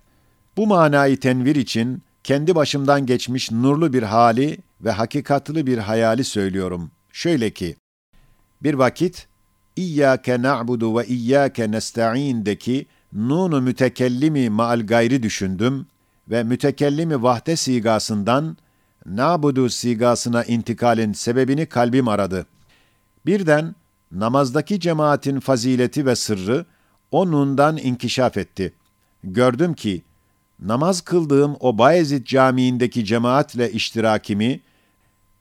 Bu 0.57 0.67
manayı 0.67 1.19
tenvir 1.19 1.55
için 1.55 2.03
kendi 2.23 2.55
başımdan 2.55 3.05
geçmiş 3.05 3.51
nurlu 3.51 3.93
bir 3.93 4.03
hali 4.03 4.57
ve 4.81 4.91
hakikatlı 4.91 5.67
bir 5.67 5.77
hayali 5.77 6.23
söylüyorum. 6.23 6.91
Şöyle 7.13 7.49
ki, 7.49 7.75
bir 8.63 8.73
vakit 8.73 9.27
İyyâke 9.75 10.41
na'budu 10.41 10.97
ve 10.97 11.05
iyyâke 11.05 11.71
nesta'în'deki 11.71 12.85
nunu 13.13 13.61
mütekellimi 13.61 14.49
maal 14.49 14.85
gayri 14.85 15.23
düşündüm 15.23 15.87
ve 16.29 16.43
mütekellimi 16.43 17.23
vahde 17.23 17.55
sigasından 17.55 18.57
na'budu 19.05 19.69
sigasına 19.69 20.43
intikalin 20.43 21.13
sebebini 21.13 21.65
kalbim 21.65 22.07
aradı. 22.07 22.45
Birden 23.25 23.75
namazdaki 24.11 24.79
cemaatin 24.79 25.39
fazileti 25.39 26.05
ve 26.05 26.15
sırrı 26.15 26.65
o 27.11 27.31
nundan 27.31 27.77
inkişaf 27.77 28.37
etti. 28.37 28.73
Gördüm 29.23 29.73
ki 29.73 30.01
namaz 30.59 31.01
kıldığım 31.01 31.55
o 31.59 31.77
Bayezid 31.77 32.25
Camii'ndeki 32.25 33.05
cemaatle 33.05 33.71
iştirakimi 33.71 34.59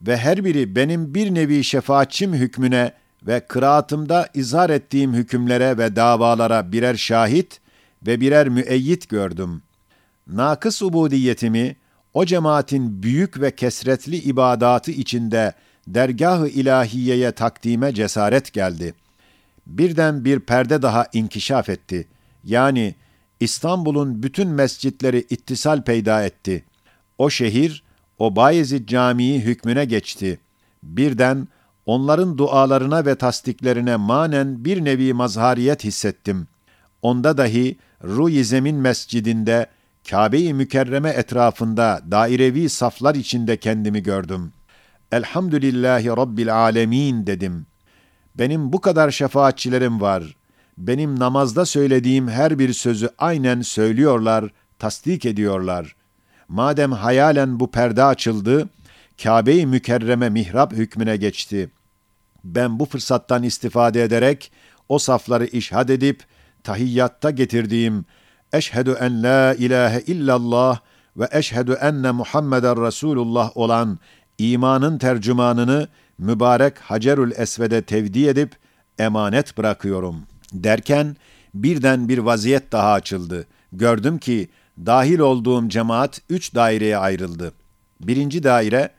ve 0.03 0.17
her 0.17 0.45
biri 0.45 0.77
benim 0.77 1.15
bir 1.15 1.35
nevi 1.35 1.65
şefaatçim 1.65 2.35
hükmüne 2.35 2.93
ve 3.27 3.41
kıraatımda 3.41 4.29
izhar 4.35 4.71
ettiğim 4.71 5.15
hükümlere 5.15 5.79
ve 5.79 5.97
davalara 5.97 6.73
birer 6.73 6.95
şahit 6.95 7.61
ve 8.07 8.21
birer 8.21 8.49
müeyyit 8.49 9.09
gördüm. 9.09 9.63
Nakıs 10.27 10.83
ubudiyetimi 10.83 11.77
o 12.15 12.25
cemaatin 12.25 13.03
büyük 13.03 13.41
ve 13.41 13.51
kesretli 13.51 14.17
ibadatı 14.17 14.91
içinde 14.91 15.53
dergah-ı 15.87 16.49
ilahiyeye 16.49 17.33
takdime 17.33 17.95
cesaret 17.95 18.53
geldi. 18.53 18.95
Birden 19.67 20.25
bir 20.25 20.41
perde 20.41 20.83
daha 20.83 21.07
inkişaf 21.13 21.69
etti. 21.69 22.09
Yani 22.45 22.95
İstanbul'un 23.41 24.23
bütün 24.23 24.49
mescitleri 24.49 25.27
ittisal 25.31 25.83
peyda 25.83 26.23
etti. 26.23 26.65
O 27.19 27.31
şehir, 27.31 27.85
o 28.19 28.37
Bayezid 28.37 28.89
Camii 28.89 29.41
hükmüne 29.41 29.85
geçti. 29.85 30.41
Birden 30.83 31.49
onların 31.87 32.39
dualarına 32.39 33.07
ve 33.07 33.15
tasdiklerine 33.15 33.97
manen 33.97 34.65
bir 34.65 34.85
nevi 34.85 35.13
mazhariyet 35.13 35.85
hissettim. 35.85 36.47
Onda 37.03 37.39
dahi 37.39 37.79
Ruy 38.05 38.45
Zemin 38.45 38.77
Mescidinde 38.77 39.67
Kabe-i 40.11 40.55
Mükerreme 40.55 41.11
etrafında 41.11 42.01
dairevi 42.11 42.69
saflar 42.69 43.15
içinde 43.15 43.57
kendimi 43.57 44.03
gördüm. 44.03 44.53
Elhamdülillahi 45.13 46.07
Rabbil 46.07 46.55
Alemin 46.55 47.27
dedim. 47.27 47.67
Benim 48.35 48.73
bu 48.73 48.81
kadar 48.81 49.11
şefaatçilerim 49.11 50.01
var. 50.01 50.37
Benim 50.79 51.19
namazda 51.19 51.67
söylediğim 51.67 52.29
her 52.29 52.59
bir 52.59 52.73
sözü 52.73 53.09
aynen 53.19 53.63
söylüyorlar, 53.63 54.51
tasdik 54.79 55.27
ediyorlar. 55.27 55.97
Madem 56.49 56.93
hayalen 56.93 57.61
bu 57.61 57.71
perde 57.71 58.05
açıldı, 58.05 58.69
Kabe-i 59.23 59.67
Mükerreme 59.67 60.29
mihrap 60.29 60.73
hükmüne 60.73 61.17
geçti. 61.17 61.71
Ben 62.45 62.79
bu 62.79 62.85
fırsattan 62.85 63.43
istifade 63.43 64.03
ederek 64.03 64.53
o 64.89 64.99
safları 64.99 65.47
işhad 65.47 65.89
edip 65.89 66.23
tahiyyatta 66.65 67.31
getirdiğim 67.31 68.05
eşhedü 68.53 68.97
en 69.01 69.23
la 69.23 69.55
ilahe 69.55 70.01
illallah 70.01 70.81
ve 71.17 71.29
eşhedü 71.33 71.73
enne 71.73 72.11
Muhammeden 72.11 72.87
Resulullah 72.87 73.57
olan 73.57 73.99
imanın 74.39 74.99
tercümanını 74.99 75.89
mübarek 76.19 76.79
Hacerül 76.79 77.33
Esved'e 77.37 77.83
tevdi 77.83 78.27
edip 78.27 78.57
emanet 78.99 79.59
bırakıyorum. 79.59 80.27
Derken 80.53 81.17
birden 81.55 82.09
bir 82.09 82.19
vaziyet 82.19 82.73
daha 82.73 82.93
açıldı. 82.93 83.47
Gördüm 83.73 84.19
ki 84.19 84.49
dahil 84.87 85.19
olduğum 85.19 85.69
cemaat 85.69 86.21
üç 86.31 86.55
daireye 86.55 86.97
ayrıldı. 86.97 87.53
Birinci 88.01 88.43
daire, 88.43 88.91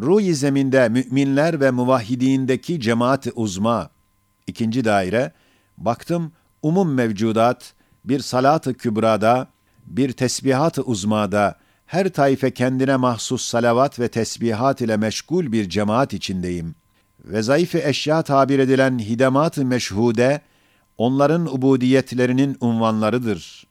ruh 0.00 0.34
zeminde 0.34 0.88
müminler 0.88 1.60
ve 1.60 1.70
muvahhidindeki 1.70 2.80
cemaat-i 2.80 3.32
uzma. 3.32 3.90
İkinci 4.46 4.84
daire, 4.84 5.32
baktım 5.78 6.32
umum 6.62 6.94
mevcudat, 6.94 7.74
bir 8.04 8.20
salat-ı 8.20 8.74
kübrada, 8.74 9.48
bir 9.86 10.12
tesbihat-ı 10.12 10.82
uzmada, 10.82 11.58
her 11.86 12.08
taife 12.08 12.50
kendine 12.50 12.96
mahsus 12.96 13.44
salavat 13.44 14.00
ve 14.00 14.08
tesbihat 14.08 14.80
ile 14.80 14.96
meşgul 14.96 15.52
bir 15.52 15.68
cemaat 15.68 16.12
içindeyim. 16.12 16.74
Ve 17.24 17.42
zayıf 17.42 17.74
eşya 17.74 18.22
tabir 18.22 18.58
edilen 18.58 18.98
hidemat-ı 18.98 19.64
meşhude, 19.64 20.40
onların 20.98 21.54
ubudiyetlerinin 21.54 22.56
unvanlarıdır. 22.60 23.66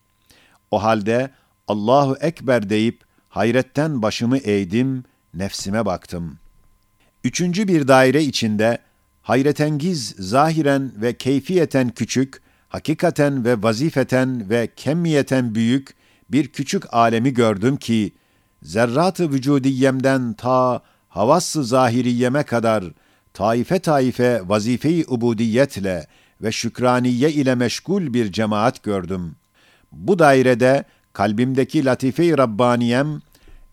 O 0.71 0.83
halde 0.83 1.31
Allahu 1.67 2.17
Ekber 2.21 2.69
deyip 2.69 3.03
hayretten 3.29 4.01
başımı 4.01 4.37
eğdim, 4.37 5.03
nefsime 5.33 5.85
baktım. 5.85 6.37
Üçüncü 7.23 7.67
bir 7.67 7.87
daire 7.87 8.23
içinde 8.23 8.77
hayretengiz 9.21 10.15
zahiren 10.19 10.91
ve 10.95 11.13
keyfiyeten 11.13 11.89
küçük, 11.89 12.41
hakikaten 12.69 13.45
ve 13.45 13.63
vazifeten 13.63 14.49
ve 14.49 14.69
kemmiyeten 14.75 15.55
büyük 15.55 15.95
bir 16.29 16.47
küçük 16.47 16.93
alemi 16.93 17.33
gördüm 17.33 17.77
ki, 17.77 18.11
zerrat-ı 18.63 19.31
vücudiyemden 19.31 20.33
ta 20.33 20.81
havas-ı 21.09 21.63
zahiriyeme 21.63 22.43
kadar 22.43 22.83
taife 23.33 23.79
taife 23.79 24.41
vazife-i 24.45 25.05
ubudiyetle 25.07 26.07
ve 26.41 26.51
şükraniye 26.51 27.31
ile 27.31 27.55
meşgul 27.55 28.13
bir 28.13 28.31
cemaat 28.31 28.83
gördüm. 28.83 29.35
Bu 29.91 30.19
dairede 30.19 30.83
kalbimdeki 31.13 31.85
latife-i 31.85 32.37
Rabbaniyem, 32.37 33.21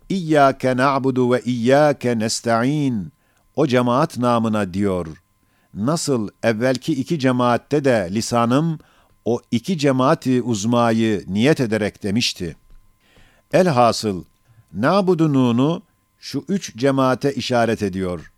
İyyâke 0.08 0.76
na'budu 0.76 1.32
ve 1.32 1.40
iyyâke 1.44 2.18
nesta'in, 2.18 3.12
o 3.56 3.66
cemaat 3.66 4.18
namına 4.18 4.74
diyor. 4.74 5.06
Nasıl 5.74 6.28
evvelki 6.42 6.92
iki 6.92 7.18
cemaatte 7.18 7.84
de 7.84 8.08
lisanım, 8.10 8.78
o 9.24 9.40
iki 9.50 9.78
cemaati 9.78 10.42
uzmayı 10.42 11.24
niyet 11.28 11.60
ederek 11.60 12.02
demişti. 12.02 12.56
Elhasıl, 13.52 14.24
na'budu 14.72 15.32
nunu 15.34 15.82
şu 16.18 16.44
üç 16.48 16.76
cemaate 16.76 17.34
işaret 17.34 17.82
ediyor. 17.82 18.32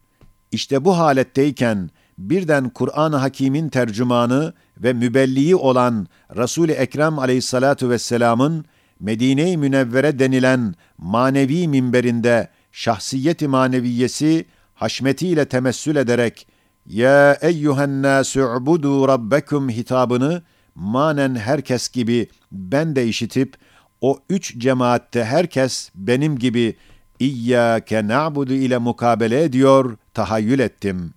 İşte 0.52 0.84
bu 0.84 0.98
haletteyken, 0.98 1.90
birden 2.20 2.68
Kur'an-ı 2.68 3.16
Hakîm'in 3.16 3.68
tercümanı 3.68 4.54
ve 4.78 4.92
mübelliği 4.92 5.56
olan 5.56 6.06
Resul-i 6.36 6.72
Ekrem 6.72 7.18
aleyhissalatu 7.18 7.90
vesselamın 7.90 8.64
Medine-i 9.00 9.56
Münevvere 9.56 10.18
denilen 10.18 10.74
manevi 10.98 11.68
minberinde 11.68 12.48
şahsiyeti 12.72 13.48
maneviyesi 13.48 14.44
haşmetiyle 14.74 15.44
temessül 15.44 15.96
ederek 15.96 16.46
ya 16.86 17.38
eyyühen 17.40 18.02
nâsü 18.02 18.42
ubudu 18.42 19.08
rabbekum 19.08 19.68
hitabını 19.68 20.42
manen 20.74 21.34
herkes 21.34 21.88
gibi 21.88 22.28
ben 22.52 22.96
de 22.96 23.06
işitip 23.06 23.56
o 24.00 24.18
üç 24.30 24.58
cemaatte 24.58 25.24
herkes 25.24 25.90
benim 25.94 26.38
gibi 26.38 26.76
İyyâke 27.18 28.08
na'budu 28.08 28.52
ile 28.52 28.78
mukabele 28.78 29.42
ediyor, 29.42 29.96
tahayyül 30.14 30.58
ettim. 30.58 31.14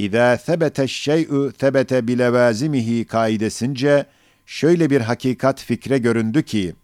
İzâ 0.00 0.36
thebete 0.36 0.88
şey'ü 0.88 1.52
thebete 1.58 2.08
bilevâzimihi 2.08 3.04
kaidesince 3.04 4.06
şöyle 4.46 4.90
bir 4.90 5.00
hakikat 5.00 5.60
fikre 5.60 5.98
göründü 5.98 6.42
ki, 6.42 6.74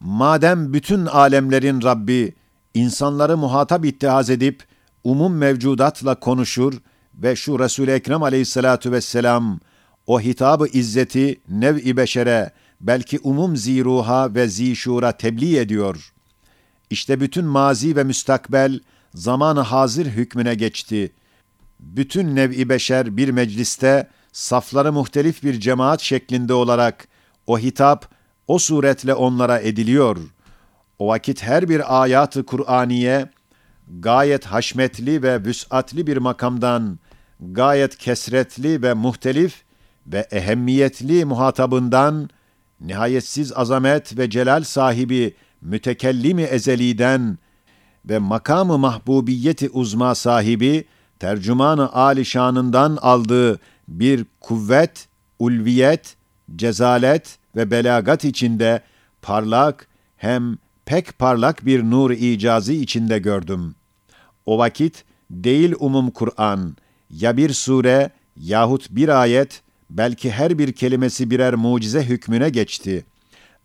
madem 0.00 0.72
bütün 0.72 1.06
alemlerin 1.06 1.82
Rabbi 1.82 2.34
insanları 2.74 3.36
muhatap 3.36 3.84
ittihaz 3.84 4.30
edip 4.30 4.64
umum 5.04 5.36
mevcudatla 5.36 6.14
konuşur 6.14 6.74
ve 7.14 7.36
şu 7.36 7.58
Resul-i 7.58 7.90
Ekrem 7.90 8.22
aleyhissalatu 8.22 8.92
vesselam 8.92 9.60
o 10.06 10.20
hitabı 10.20 10.66
izzeti 10.66 11.40
nev-i 11.48 11.96
beşere 11.96 12.50
belki 12.80 13.18
umum 13.22 13.56
ziruha 13.56 14.34
ve 14.34 14.48
zişura 14.48 15.12
tebliğ 15.12 15.58
ediyor. 15.58 16.12
İşte 16.90 17.20
bütün 17.20 17.44
mazi 17.44 17.96
ve 17.96 18.04
müstakbel 18.04 18.80
zamanı 19.14 19.60
hazır 19.60 20.06
hükmüne 20.06 20.54
geçti. 20.54 21.12
Bütün 21.82 22.36
nev-i 22.36 22.68
beşer 22.68 23.16
bir 23.16 23.28
mecliste 23.28 24.08
safları 24.32 24.92
muhtelif 24.92 25.42
bir 25.42 25.60
cemaat 25.60 26.00
şeklinde 26.00 26.54
olarak 26.54 27.08
o 27.46 27.58
hitap 27.58 28.08
o 28.46 28.58
suretle 28.58 29.14
onlara 29.14 29.58
ediliyor. 29.58 30.16
O 30.98 31.08
vakit 31.08 31.42
her 31.42 31.68
bir 31.68 32.02
ayatı 32.02 32.46
Kur'aniye 32.46 33.30
gayet 34.00 34.46
haşmetli 34.46 35.22
ve 35.22 35.44
vüsatli 35.44 36.06
bir 36.06 36.16
makamdan 36.16 36.98
gayet 37.40 37.96
kesretli 37.98 38.82
ve 38.82 38.94
muhtelif 38.94 39.62
ve 40.06 40.28
ehemmiyetli 40.30 41.24
muhatabından 41.24 42.30
nihayetsiz 42.80 43.52
azamet 43.52 44.18
ve 44.18 44.30
celal 44.30 44.62
sahibi 44.62 45.34
mütekellimi 45.60 46.42
ezeliden 46.42 47.38
ve 48.04 48.18
makamı 48.18 48.78
mahbubiyeti 48.78 49.68
uzma 49.68 50.14
sahibi 50.14 50.84
tercümanı 51.22 51.92
âli 51.92 52.24
şanından 52.24 52.98
aldığı 53.02 53.58
bir 53.88 54.26
kuvvet, 54.40 55.08
ulviyet, 55.38 56.16
cezalet 56.56 57.38
ve 57.56 57.70
belagat 57.70 58.24
içinde 58.24 58.80
parlak 59.22 59.86
hem 60.16 60.58
pek 60.84 61.18
parlak 61.18 61.66
bir 61.66 61.82
nur 61.82 62.10
icazı 62.10 62.72
içinde 62.72 63.18
gördüm. 63.18 63.74
O 64.46 64.58
vakit 64.58 65.04
değil 65.30 65.74
umum 65.78 66.10
Kur'an, 66.10 66.76
ya 67.10 67.36
bir 67.36 67.52
sure 67.52 68.10
yahut 68.36 68.90
bir 68.90 69.08
ayet, 69.08 69.62
belki 69.90 70.30
her 70.30 70.58
bir 70.58 70.72
kelimesi 70.72 71.30
birer 71.30 71.54
mucize 71.54 72.02
hükmüne 72.02 72.48
geçti. 72.48 73.04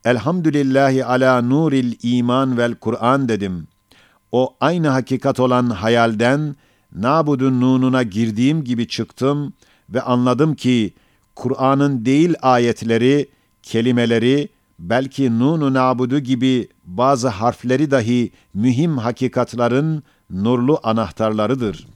Elhamdülillahi 0.05 1.05
ala 1.05 1.41
nuril 1.41 1.95
iman 2.03 2.57
vel 2.57 2.75
Kur'an 2.75 3.29
dedim. 3.29 3.67
O 4.31 4.55
aynı 4.59 4.87
hakikat 4.87 5.39
olan 5.39 5.69
hayalden, 5.69 6.55
nabudun 7.01 7.61
nununa 7.61 8.03
girdiğim 8.03 8.63
gibi 8.63 8.87
çıktım 8.87 9.53
ve 9.89 10.01
anladım 10.01 10.55
ki, 10.55 10.93
Kur'an'ın 11.35 12.05
değil 12.05 12.35
ayetleri, 12.41 13.29
kelimeleri, 13.63 14.49
belki 14.79 15.39
nunu 15.39 15.73
nabudu 15.73 16.19
gibi 16.19 16.69
bazı 16.85 17.27
harfleri 17.27 17.91
dahi 17.91 18.31
mühim 18.53 18.97
hakikatların 18.97 20.03
nurlu 20.29 20.79
anahtarlarıdır. 20.83 21.87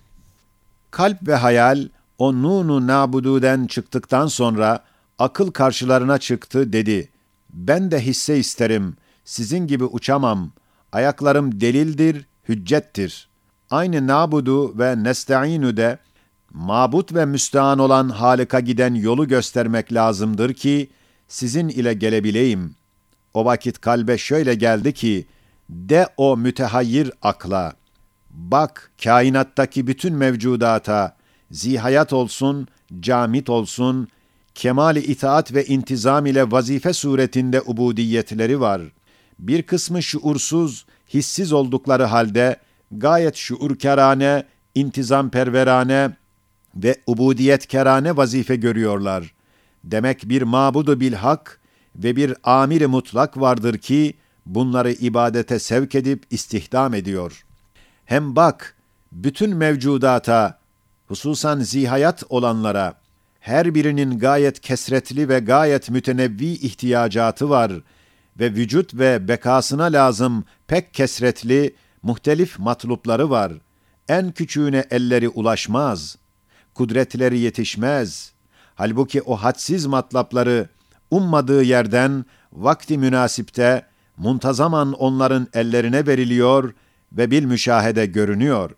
Kalp 0.91 1.27
ve 1.27 1.35
hayal 1.35 1.87
o 2.17 2.33
nunu 2.33 2.87
nabududen 2.87 3.67
çıktıktan 3.67 4.27
sonra 4.27 4.83
akıl 5.19 5.51
karşılarına 5.51 6.17
çıktı 6.17 6.73
dedi. 6.73 7.09
Ben 7.49 7.91
de 7.91 7.99
hisse 8.05 8.39
isterim, 8.39 8.95
sizin 9.25 9.67
gibi 9.67 9.83
uçamam. 9.83 10.51
Ayaklarım 10.91 11.61
delildir, 11.61 12.25
hüccettir. 12.49 13.30
Aynı 13.71 14.07
nabudu 14.07 14.79
ve 14.79 15.03
nesta'inu 15.03 15.77
de 15.77 15.97
mabut 16.53 17.13
ve 17.13 17.25
müstehan 17.25 17.79
olan 17.79 18.09
Halık'a 18.09 18.59
giden 18.59 18.93
yolu 18.93 19.27
göstermek 19.27 19.93
lazımdır 19.93 20.53
ki 20.53 20.89
sizin 21.27 21.69
ile 21.69 21.93
gelebileyim. 21.93 22.75
O 23.33 23.45
vakit 23.45 23.81
kalbe 23.81 24.17
şöyle 24.17 24.55
geldi 24.55 24.93
ki, 24.93 25.25
de 25.69 26.07
o 26.17 26.37
mütehayyir 26.37 27.11
akla, 27.21 27.73
bak 28.29 28.91
kainattaki 29.03 29.87
bütün 29.87 30.15
mevcudata, 30.15 31.15
zihayat 31.51 32.13
olsun, 32.13 32.67
camit 32.99 33.49
olsun, 33.49 34.07
kemali 34.55 34.99
itaat 34.99 35.53
ve 35.53 35.65
intizam 35.65 36.25
ile 36.25 36.51
vazife 36.51 36.93
suretinde 36.93 37.61
ubudiyetleri 37.61 38.59
var. 38.59 38.81
Bir 39.39 39.63
kısmı 39.63 40.03
şuursuz, 40.03 40.85
hissiz 41.13 41.53
oldukları 41.53 42.03
halde, 42.03 42.59
gayet 42.91 43.35
şuurkerane, 43.35 44.43
intizam 44.75 45.29
perverane 45.29 46.11
ve 46.75 46.95
ubudiyetkerane 47.07 48.17
vazife 48.17 48.55
görüyorlar. 48.55 49.33
Demek 49.83 50.29
bir 50.29 50.41
mabudu 50.41 50.99
bilhak 50.99 51.59
ve 51.95 52.15
bir 52.15 52.33
amiri 52.43 52.87
mutlak 52.87 53.39
vardır 53.39 53.77
ki, 53.77 54.13
bunları 54.45 54.91
ibadete 54.91 55.59
sevk 55.59 55.95
edip 55.95 56.23
istihdam 56.29 56.93
ediyor. 56.93 57.45
Hem 58.05 58.35
bak, 58.35 58.75
bütün 59.11 59.55
mevcudata, 59.55 60.59
hususan 61.07 61.59
zihayat 61.59 62.23
olanlara, 62.29 62.93
her 63.39 63.75
birinin 63.75 64.19
gayet 64.19 64.59
kesretli 64.59 65.29
ve 65.29 65.39
gayet 65.39 65.89
mütenevvi 65.89 66.45
ihtiyacatı 66.45 67.49
var 67.49 67.71
ve 68.39 68.53
vücut 68.53 68.93
ve 68.93 69.27
bekasına 69.27 69.83
lazım 69.83 70.45
pek 70.67 70.93
kesretli, 70.93 71.75
muhtelif 72.03 72.59
matlupları 72.59 73.29
var. 73.29 73.53
En 74.07 74.31
küçüğüne 74.31 74.85
elleri 74.91 75.29
ulaşmaz, 75.29 76.17
kudretleri 76.73 77.39
yetişmez. 77.39 78.31
Halbuki 78.75 79.21
o 79.21 79.35
hadsiz 79.35 79.85
matlapları 79.85 80.69
ummadığı 81.11 81.63
yerden 81.63 82.25
vakti 82.53 82.97
münasipte 82.97 83.85
muntazaman 84.17 84.93
onların 84.93 85.47
ellerine 85.53 86.07
veriliyor 86.07 86.73
ve 87.11 87.31
bil 87.31 87.45
müşahede 87.45 88.05
görünüyor. 88.05 88.71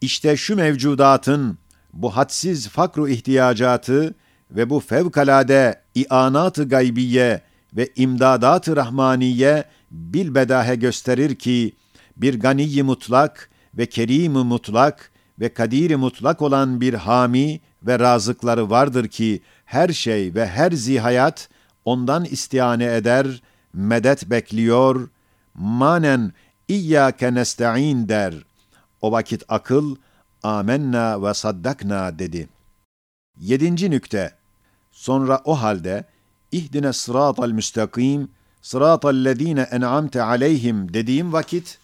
İşte 0.00 0.36
şu 0.36 0.56
mevcudatın 0.56 1.58
bu 1.92 2.16
hadsiz 2.16 2.68
fakru 2.68 3.08
ihtiyacatı 3.08 4.14
ve 4.50 4.70
bu 4.70 4.80
fevkalade 4.80 5.82
ianat-ı 5.94 6.68
gaybiye 6.68 7.42
ve 7.76 7.88
imdadat-ı 7.96 8.76
rahmaniye 8.76 9.64
bilbedahe 9.90 10.74
gösterir 10.74 11.34
ki 11.34 11.76
bir 12.16 12.40
ganiyi 12.40 12.82
mutlak 12.82 13.50
ve 13.74 13.86
kerim 13.86 14.32
mutlak 14.32 15.10
ve 15.40 15.54
kadir 15.54 15.94
mutlak 15.94 16.42
olan 16.42 16.80
bir 16.80 16.94
hami 16.94 17.60
ve 17.82 17.98
razıkları 17.98 18.70
vardır 18.70 19.08
ki 19.08 19.42
her 19.64 19.88
şey 19.88 20.34
ve 20.34 20.46
her 20.46 20.72
zihayat 20.72 21.48
ondan 21.84 22.24
istihane 22.24 22.94
eder, 22.94 23.42
medet 23.72 24.30
bekliyor, 24.30 25.08
manen 25.54 26.32
İyyâke 26.68 27.34
nesta'in 27.34 28.08
der. 28.08 28.34
O 29.00 29.12
vakit 29.12 29.42
akıl, 29.48 29.96
amenna 30.42 31.22
ve 31.22 31.34
saddakna 31.34 32.18
dedi. 32.18 32.48
Yedinci 33.38 33.90
nükte. 33.90 34.32
Sonra 34.92 35.40
o 35.44 35.54
halde, 35.54 36.04
ihdine 36.52 36.92
sıratal 36.92 37.50
müstakim, 37.50 38.28
sıratal 38.62 39.24
lezine 39.24 39.60
en'amte 39.60 40.22
aleyhim 40.22 40.94
dediğim 40.94 41.32
vakit, 41.32 41.78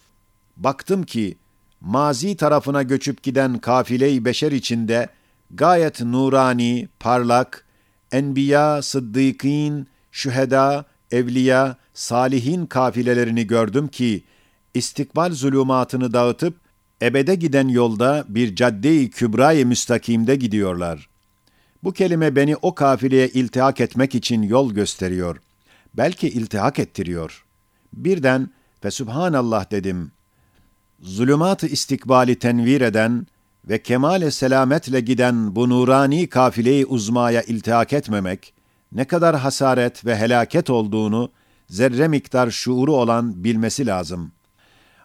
baktım 0.57 1.03
ki, 1.03 1.37
mazi 1.81 2.37
tarafına 2.37 2.83
göçüp 2.83 3.23
giden 3.23 3.57
kafile-i 3.57 4.25
beşer 4.25 4.51
içinde, 4.51 5.07
gayet 5.51 6.01
nurani, 6.01 6.89
parlak, 6.99 7.65
enbiya, 8.11 8.81
sıddıkîn, 8.81 9.87
şüheda, 10.11 10.85
evliya, 11.11 11.77
salihin 11.93 12.65
kafilelerini 12.65 13.47
gördüm 13.47 13.87
ki, 13.87 14.23
istikbal 14.73 15.31
zulümatını 15.31 16.13
dağıtıp, 16.13 16.57
ebede 17.01 17.35
giden 17.35 17.67
yolda 17.67 18.25
bir 18.27 18.55
cadde-i 18.55 19.09
kübra-i 19.09 19.65
müstakimde 19.65 20.35
gidiyorlar. 20.35 21.09
Bu 21.83 21.93
kelime 21.93 22.35
beni 22.35 22.55
o 22.55 22.75
kafileye 22.75 23.27
iltihak 23.27 23.81
etmek 23.81 24.15
için 24.15 24.41
yol 24.41 24.73
gösteriyor. 24.73 25.37
Belki 25.93 26.27
iltihak 26.27 26.79
ettiriyor. 26.79 27.45
Birden 27.93 28.49
ve 28.85 28.91
Subhanallah 28.91 29.71
dedim. 29.71 30.11
Zulümat-ı 31.03 31.67
istikbali 31.67 32.35
tenvir 32.35 32.81
eden 32.81 33.27
ve 33.69 33.83
kemale 33.83 34.31
selametle 34.31 34.99
giden 34.99 35.55
bu 35.55 35.69
nurani 35.69 36.27
kafile-i 36.27 36.85
uzmaya 36.85 37.41
iltihak 37.41 37.93
etmemek, 37.93 38.53
ne 38.91 39.05
kadar 39.05 39.35
hasaret 39.35 40.05
ve 40.05 40.15
helaket 40.17 40.69
olduğunu 40.69 41.31
zerre 41.69 42.07
miktar 42.07 42.51
şuuru 42.51 42.95
olan 42.95 43.43
bilmesi 43.43 43.85
lazım. 43.85 44.31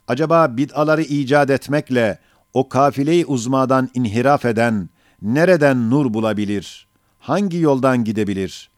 Acaba 0.09 0.57
bid'aları 0.57 1.03
icat 1.03 1.51
etmekle 1.51 2.19
o 2.55 2.69
kafile-i 2.69 3.27
uzmadan 3.27 3.91
inhiraf 3.95 4.45
eden 4.45 4.89
nereden 5.23 5.91
nur 5.91 6.15
bulabilir? 6.15 6.87
Hangi 7.19 7.59
yoldan 7.59 8.05
gidebilir? 8.05 8.71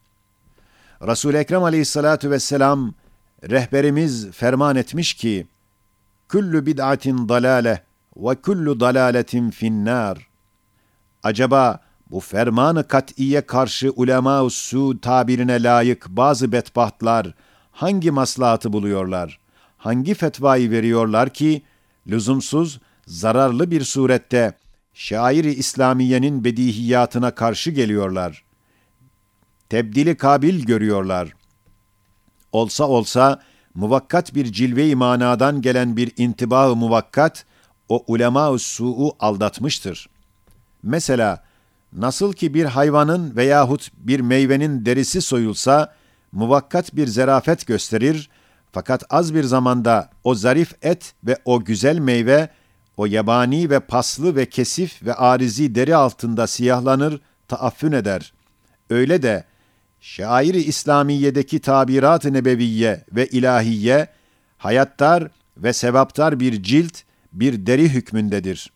Resul-i 1.07 1.37
Ekrem 1.37 1.63
aleyhissalatu 1.63 2.31
vesselam 2.31 2.95
rehberimiz 3.51 4.31
ferman 4.31 4.77
etmiş 4.77 5.15
ki, 5.15 5.47
Küllü 6.31 6.67
bid'atin 6.67 7.29
dalale 7.29 7.85
ve 8.17 8.35
küllü 8.35 8.81
dalaletin 8.81 9.51
finnâr. 9.51 10.29
Acaba 11.23 11.81
bu 12.11 12.21
fermanı 12.21 12.89
kat'iye 12.89 13.41
karşı 13.41 13.91
ulema-u 13.91 14.51
su 14.51 15.01
tabirine 15.01 15.63
layık 15.63 16.09
bazı 16.09 16.53
bedbahtlar 16.53 17.35
hangi 17.73 18.11
maslahatı 18.11 18.73
buluyorlar? 18.73 19.41
Hangi 19.77 20.15
fetvayı 20.15 20.71
veriyorlar 20.71 21.31
ki 21.31 21.63
lüzumsuz 22.07 22.81
zararlı 23.07 23.71
bir 23.71 23.85
surette 23.85 24.59
şairi 24.95 25.55
İslamiyenin 25.55 26.45
bedihiyatına 26.45 27.31
karşı 27.31 27.71
geliyorlar. 27.71 28.45
Tebdili 29.69 30.17
kabil 30.17 30.65
görüyorlar. 30.65 31.33
Olsa 32.53 32.85
olsa 32.85 33.43
muvakkat 33.75 34.35
bir 34.35 34.53
cilve-i 34.53 34.95
manadan 34.95 35.63
gelen 35.63 35.97
bir 35.97 36.13
intibah-ı 36.17 36.77
muvakkat 36.77 37.45
o 37.89 38.05
ulema-ı 38.07 38.59
su'u 38.59 39.17
aldatmıştır. 39.21 40.09
Mesela 40.83 41.45
nasıl 41.93 42.33
ki 42.33 42.55
bir 42.55 42.65
hayvanın 42.65 43.37
veyahut 43.37 43.89
bir 43.99 44.21
meyvenin 44.21 44.87
derisi 44.87 45.23
soyulsa 45.23 45.95
muvakkat 46.33 46.97
bir 46.97 47.07
zerafet 47.07 47.67
gösterir 47.67 48.31
fakat 48.73 49.05
az 49.11 49.35
bir 49.35 49.45
zamanda 49.45 50.11
o 50.25 50.35
zarif 50.35 50.75
et 50.83 51.15
ve 51.25 51.37
o 51.45 51.65
güzel 51.65 51.99
meyve 51.99 52.49
o 52.97 53.07
yabani 53.07 53.71
ve 53.71 53.81
paslı 53.81 54.37
ve 54.37 54.47
kesif 54.47 55.03
ve 55.03 55.15
arizi 55.15 55.75
deri 55.75 55.97
altında 55.97 56.47
siyahlanır, 56.47 57.21
taaffün 57.49 57.93
eder. 57.93 58.33
Öyle 58.91 59.23
de 59.23 59.45
şairi 60.01 60.63
İslamiye'deki 60.63 61.59
tabirat-ı 61.59 62.33
nebeviye 62.33 63.05
ve 63.13 63.27
ilahiye, 63.27 64.09
hayattar 64.59 65.29
ve 65.57 65.73
sevaptar 65.73 66.41
bir 66.41 66.63
cilt, 66.63 66.99
bir 67.33 67.67
deri 67.67 67.89
hükmündedir. 67.89 68.73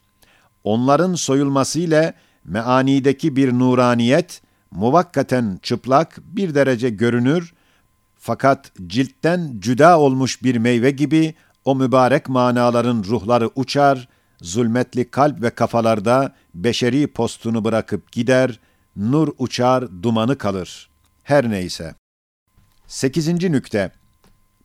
Onların 0.65 1.15
soyulmasıyla 1.15 2.15
meanideki 2.45 3.37
bir 3.37 3.53
nuraniyet, 3.53 4.43
muvakkaten 4.71 5.59
çıplak 5.63 6.19
bir 6.25 6.55
derece 6.55 6.91
görünür, 6.91 7.55
fakat 8.19 8.73
ciltten 8.87 9.57
cüda 9.59 9.99
olmuş 9.99 10.43
bir 10.43 10.57
meyve 10.57 10.91
gibi 10.91 11.35
o 11.65 11.77
mübarek 11.77 12.29
manaların 12.29 13.05
ruhları 13.05 13.51
uçar, 13.55 14.09
zulmetli 14.43 15.11
kalp 15.11 15.43
ve 15.43 15.51
kafalarda 15.51 16.35
beşeri 16.55 17.07
postunu 17.07 17.65
bırakıp 17.65 18.13
gider, 18.13 18.61
nur 18.97 19.29
uçar, 19.39 20.03
dumanı 20.03 20.39
kalır. 20.39 20.94
Her 21.25 21.51
neyse. 21.51 21.95
Sekizinci 22.87 23.53
nükte. 23.53 23.93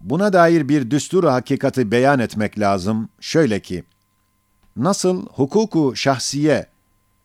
Buna 0.02 0.34
dair 0.34 0.69
bir 0.69 0.91
düstur 0.91 1.24
hakikati 1.24 1.91
beyan 1.91 2.19
etmek 2.19 2.60
lazım. 2.60 3.10
Şöyle 3.19 3.60
ki, 3.60 3.84
nasıl 4.76 5.26
hukuku 5.26 5.93
şahsiye 5.95 6.65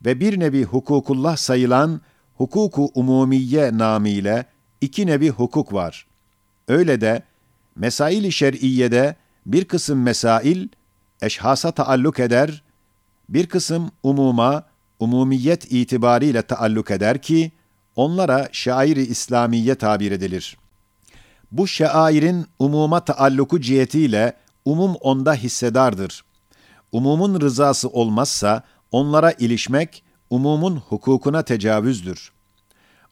ve 0.05 0.19
bir 0.19 0.39
nevi 0.39 0.63
hukukullah 0.63 1.37
sayılan 1.37 2.01
hukuku 2.35 2.91
umumiye 2.93 3.77
namiyle 3.77 4.45
iki 4.81 5.07
nevi 5.07 5.29
hukuk 5.29 5.73
var. 5.73 6.07
Öyle 6.67 7.01
de 7.01 7.23
mesail-i 7.75 8.31
şer'iyede 8.31 9.15
bir 9.45 9.65
kısım 9.65 10.01
mesail 10.01 10.67
eşhasa 11.21 11.71
taalluk 11.71 12.19
eder, 12.19 12.63
bir 13.29 13.47
kısım 13.47 13.91
umuma, 14.03 14.63
umumiyet 14.99 15.71
itibariyle 15.71 16.41
taalluk 16.41 16.91
eder 16.91 17.21
ki, 17.21 17.51
onlara 17.95 18.49
şairi 18.51 19.01
İslamiye 19.01 19.75
tabir 19.75 20.11
edilir. 20.11 20.57
Bu 21.51 21.67
şairin 21.67 22.45
umuma 22.59 23.05
taalluku 23.05 23.61
cihetiyle 23.61 24.33
umum 24.65 24.95
onda 24.95 25.33
hissedardır. 25.33 26.23
Umumun 26.91 27.41
rızası 27.41 27.89
olmazsa 27.89 28.63
onlara 28.91 29.31
ilişmek 29.31 30.03
umumun 30.29 30.75
hukukuna 30.77 31.43
tecavüzdür. 31.43 32.31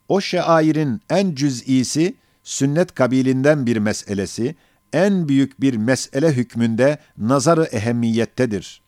O 0.08 0.22
şairin 0.22 1.02
en 1.10 1.36
cüz'isi 1.36 2.16
sünnet 2.44 2.96
kabilinden 2.96 3.66
bir 3.66 3.78
meselesi, 3.78 4.56
en 4.94 5.28
büyük 5.30 5.62
bir 5.62 5.78
mesele 5.78 6.32
hükmünde 6.32 6.98
nazarı 7.18 7.64
ehemmiyettedir. 7.64 8.82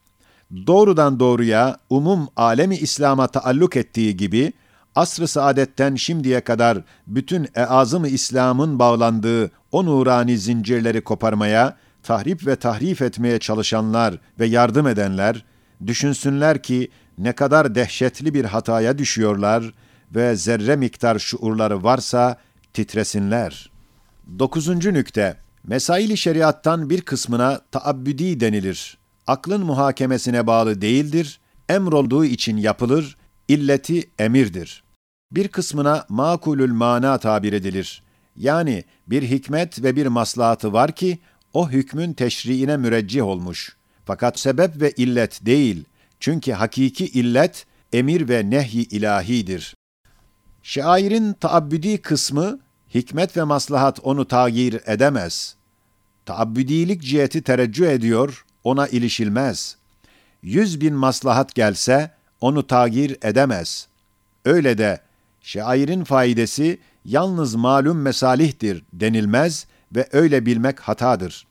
Doğrudan 0.67 1.19
doğruya 1.19 1.77
umum 1.89 2.27
alemi 2.35 2.77
İslam'a 2.77 3.27
taalluk 3.27 3.75
ettiği 3.75 4.17
gibi, 4.17 4.53
asr-ı 4.95 5.27
saadetten 5.27 5.95
şimdiye 5.95 6.41
kadar 6.41 6.77
bütün 7.07 7.47
eazım-ı 7.55 8.07
İslam'ın 8.07 8.79
bağlandığı 8.79 9.51
o 9.71 9.85
nurani 9.85 10.37
zincirleri 10.37 11.01
koparmaya, 11.01 11.77
tahrip 12.03 12.47
ve 12.47 12.55
tahrif 12.55 13.01
etmeye 13.01 13.39
çalışanlar 13.39 14.15
ve 14.39 14.45
yardım 14.45 14.87
edenler, 14.87 15.45
düşünsünler 15.87 16.63
ki 16.63 16.91
ne 17.17 17.33
kadar 17.33 17.75
dehşetli 17.75 18.33
bir 18.33 18.45
hataya 18.45 18.97
düşüyorlar 18.97 19.73
ve 20.15 20.35
zerre 20.35 20.75
miktar 20.75 21.19
şuurları 21.19 21.83
varsa 21.83 22.37
titresinler. 22.73 23.71
Dokuzuncu 24.39 24.93
nükte, 24.93 25.37
Mesail-i 25.63 26.17
şeriattan 26.17 26.89
bir 26.89 27.01
kısmına 27.01 27.61
taabbüdi 27.71 28.39
denilir. 28.39 28.97
Aklın 29.27 29.65
muhakemesine 29.65 30.47
bağlı 30.47 30.81
değildir, 30.81 31.39
emrolduğu 31.69 32.25
için 32.25 32.57
yapılır, 32.57 33.17
illeti 33.47 34.09
emirdir. 34.19 34.84
Bir 35.31 35.47
kısmına 35.47 36.05
makulül 36.09 36.71
mana 36.71 37.17
tabir 37.17 37.53
edilir. 37.53 38.03
Yani 38.35 38.83
bir 39.07 39.23
hikmet 39.23 39.83
ve 39.83 39.95
bir 39.95 40.07
maslahatı 40.07 40.73
var 40.73 40.91
ki, 40.91 41.19
o 41.53 41.69
hükmün 41.69 42.13
teşriine 42.13 42.77
müreccih 42.77 43.23
olmuş. 43.23 43.75
Fakat 44.05 44.39
sebep 44.39 44.81
ve 44.81 44.91
illet 44.91 45.45
değil, 45.45 45.85
çünkü 46.19 46.51
hakiki 46.51 47.05
illet, 47.05 47.65
emir 47.93 48.29
ve 48.29 48.49
nehy 48.49 48.81
ilahidir. 48.81 49.75
Şairin 50.63 51.33
taabbüdi 51.33 51.97
kısmı, 51.97 52.59
hikmet 52.93 53.37
ve 53.37 53.43
maslahat 53.43 53.99
onu 54.03 54.27
tağyir 54.27 54.81
edemez. 54.85 55.55
Taabbüdilik 56.25 57.01
ciheti 57.01 57.41
tereccüh 57.41 57.87
ediyor, 57.87 58.45
ona 58.63 58.87
ilişilmez. 58.87 59.77
Yüz 60.41 60.81
bin 60.81 60.93
maslahat 60.93 61.55
gelse, 61.55 62.11
onu 62.41 62.67
tağyir 62.67 63.17
edemez. 63.21 63.87
Öyle 64.45 64.77
de, 64.77 65.04
şairin 65.45 66.03
faidesi 66.03 66.79
yalnız 67.05 67.55
malum 67.55 68.01
mesalihtir 68.01 68.83
denilmez 68.93 69.67
ve 69.95 70.07
öyle 70.11 70.45
bilmek 70.45 70.79
hatadır. 70.79 71.47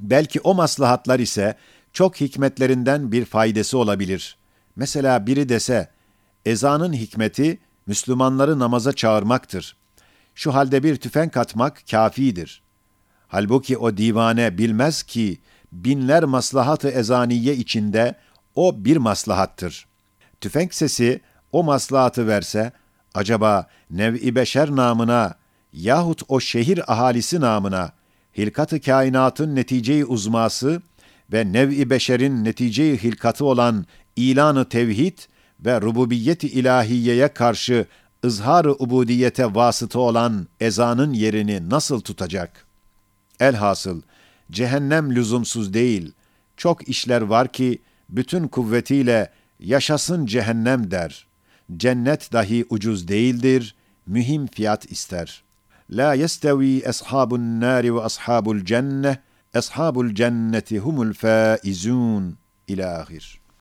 Belki 0.00 0.40
o 0.40 0.54
maslahatlar 0.54 1.18
ise 1.18 1.56
çok 1.92 2.20
hikmetlerinden 2.20 3.12
bir 3.12 3.24
faydası 3.24 3.78
olabilir. 3.78 4.36
Mesela 4.76 5.26
biri 5.26 5.48
dese, 5.48 5.88
ezanın 6.44 6.92
hikmeti 6.92 7.58
Müslümanları 7.86 8.58
namaza 8.58 8.92
çağırmaktır. 8.92 9.76
Şu 10.34 10.54
halde 10.54 10.82
bir 10.82 10.96
tüfek 10.96 11.36
atmak 11.36 11.82
kafidir. 11.90 12.62
Halbuki 13.28 13.78
o 13.78 13.96
divane 13.96 14.58
bilmez 14.58 15.02
ki 15.02 15.38
binler 15.72 16.24
maslahatı 16.24 16.88
ezaniye 16.88 17.56
içinde 17.56 18.14
o 18.54 18.84
bir 18.84 18.96
maslahattır. 18.96 19.86
Tüfek 20.40 20.74
sesi 20.74 21.20
o 21.52 21.64
maslahatı 21.64 22.26
verse, 22.26 22.72
acaba 23.14 23.66
nev-i 23.90 24.34
beşer 24.34 24.70
namına 24.70 25.34
yahut 25.72 26.22
o 26.28 26.40
şehir 26.40 26.92
ahalisi 26.92 27.40
namına 27.40 27.92
hilkat-ı 28.38 28.80
kainatın 28.80 29.56
netice-i 29.56 30.04
uzması 30.04 30.82
ve 31.32 31.52
nev-i 31.52 31.90
beşerin 31.90 32.44
netice-i 32.44 33.02
hilkatı 33.02 33.44
olan 33.44 33.86
ilanı 34.16 34.68
tevhid 34.68 35.18
ve 35.60 35.80
rububiyet-i 35.80 36.46
ilahiyeye 36.46 37.28
karşı 37.28 37.86
ızhar-ı 38.24 38.72
ubudiyete 38.72 39.54
vasıta 39.54 39.98
olan 39.98 40.48
ezanın 40.60 41.12
yerini 41.12 41.70
nasıl 41.70 42.00
tutacak? 42.00 42.66
Elhasıl, 43.40 44.02
cehennem 44.50 45.14
lüzumsuz 45.14 45.74
değil, 45.74 46.12
çok 46.56 46.88
işler 46.88 47.22
var 47.22 47.52
ki, 47.52 47.78
bütün 48.08 48.48
kuvvetiyle 48.48 49.30
yaşasın 49.60 50.26
cehennem 50.26 50.90
der. 50.90 51.27
Cennet 51.76 52.32
dahi 52.32 52.64
ucuz 52.70 53.08
değildir, 53.08 53.74
mühim 54.06 54.46
fiyat 54.46 54.90
ister. 54.92 55.42
La 55.90 56.14
yestevi 56.14 56.88
ashabun 56.88 57.60
nari 57.60 57.94
ve 57.94 58.00
ashabul 58.00 58.64
cenne, 58.64 59.18
ashabul 59.54 60.14
cenneti 60.14 60.78
humul 60.78 61.12
faizun. 61.12 62.38
İlâhir. 62.68 63.40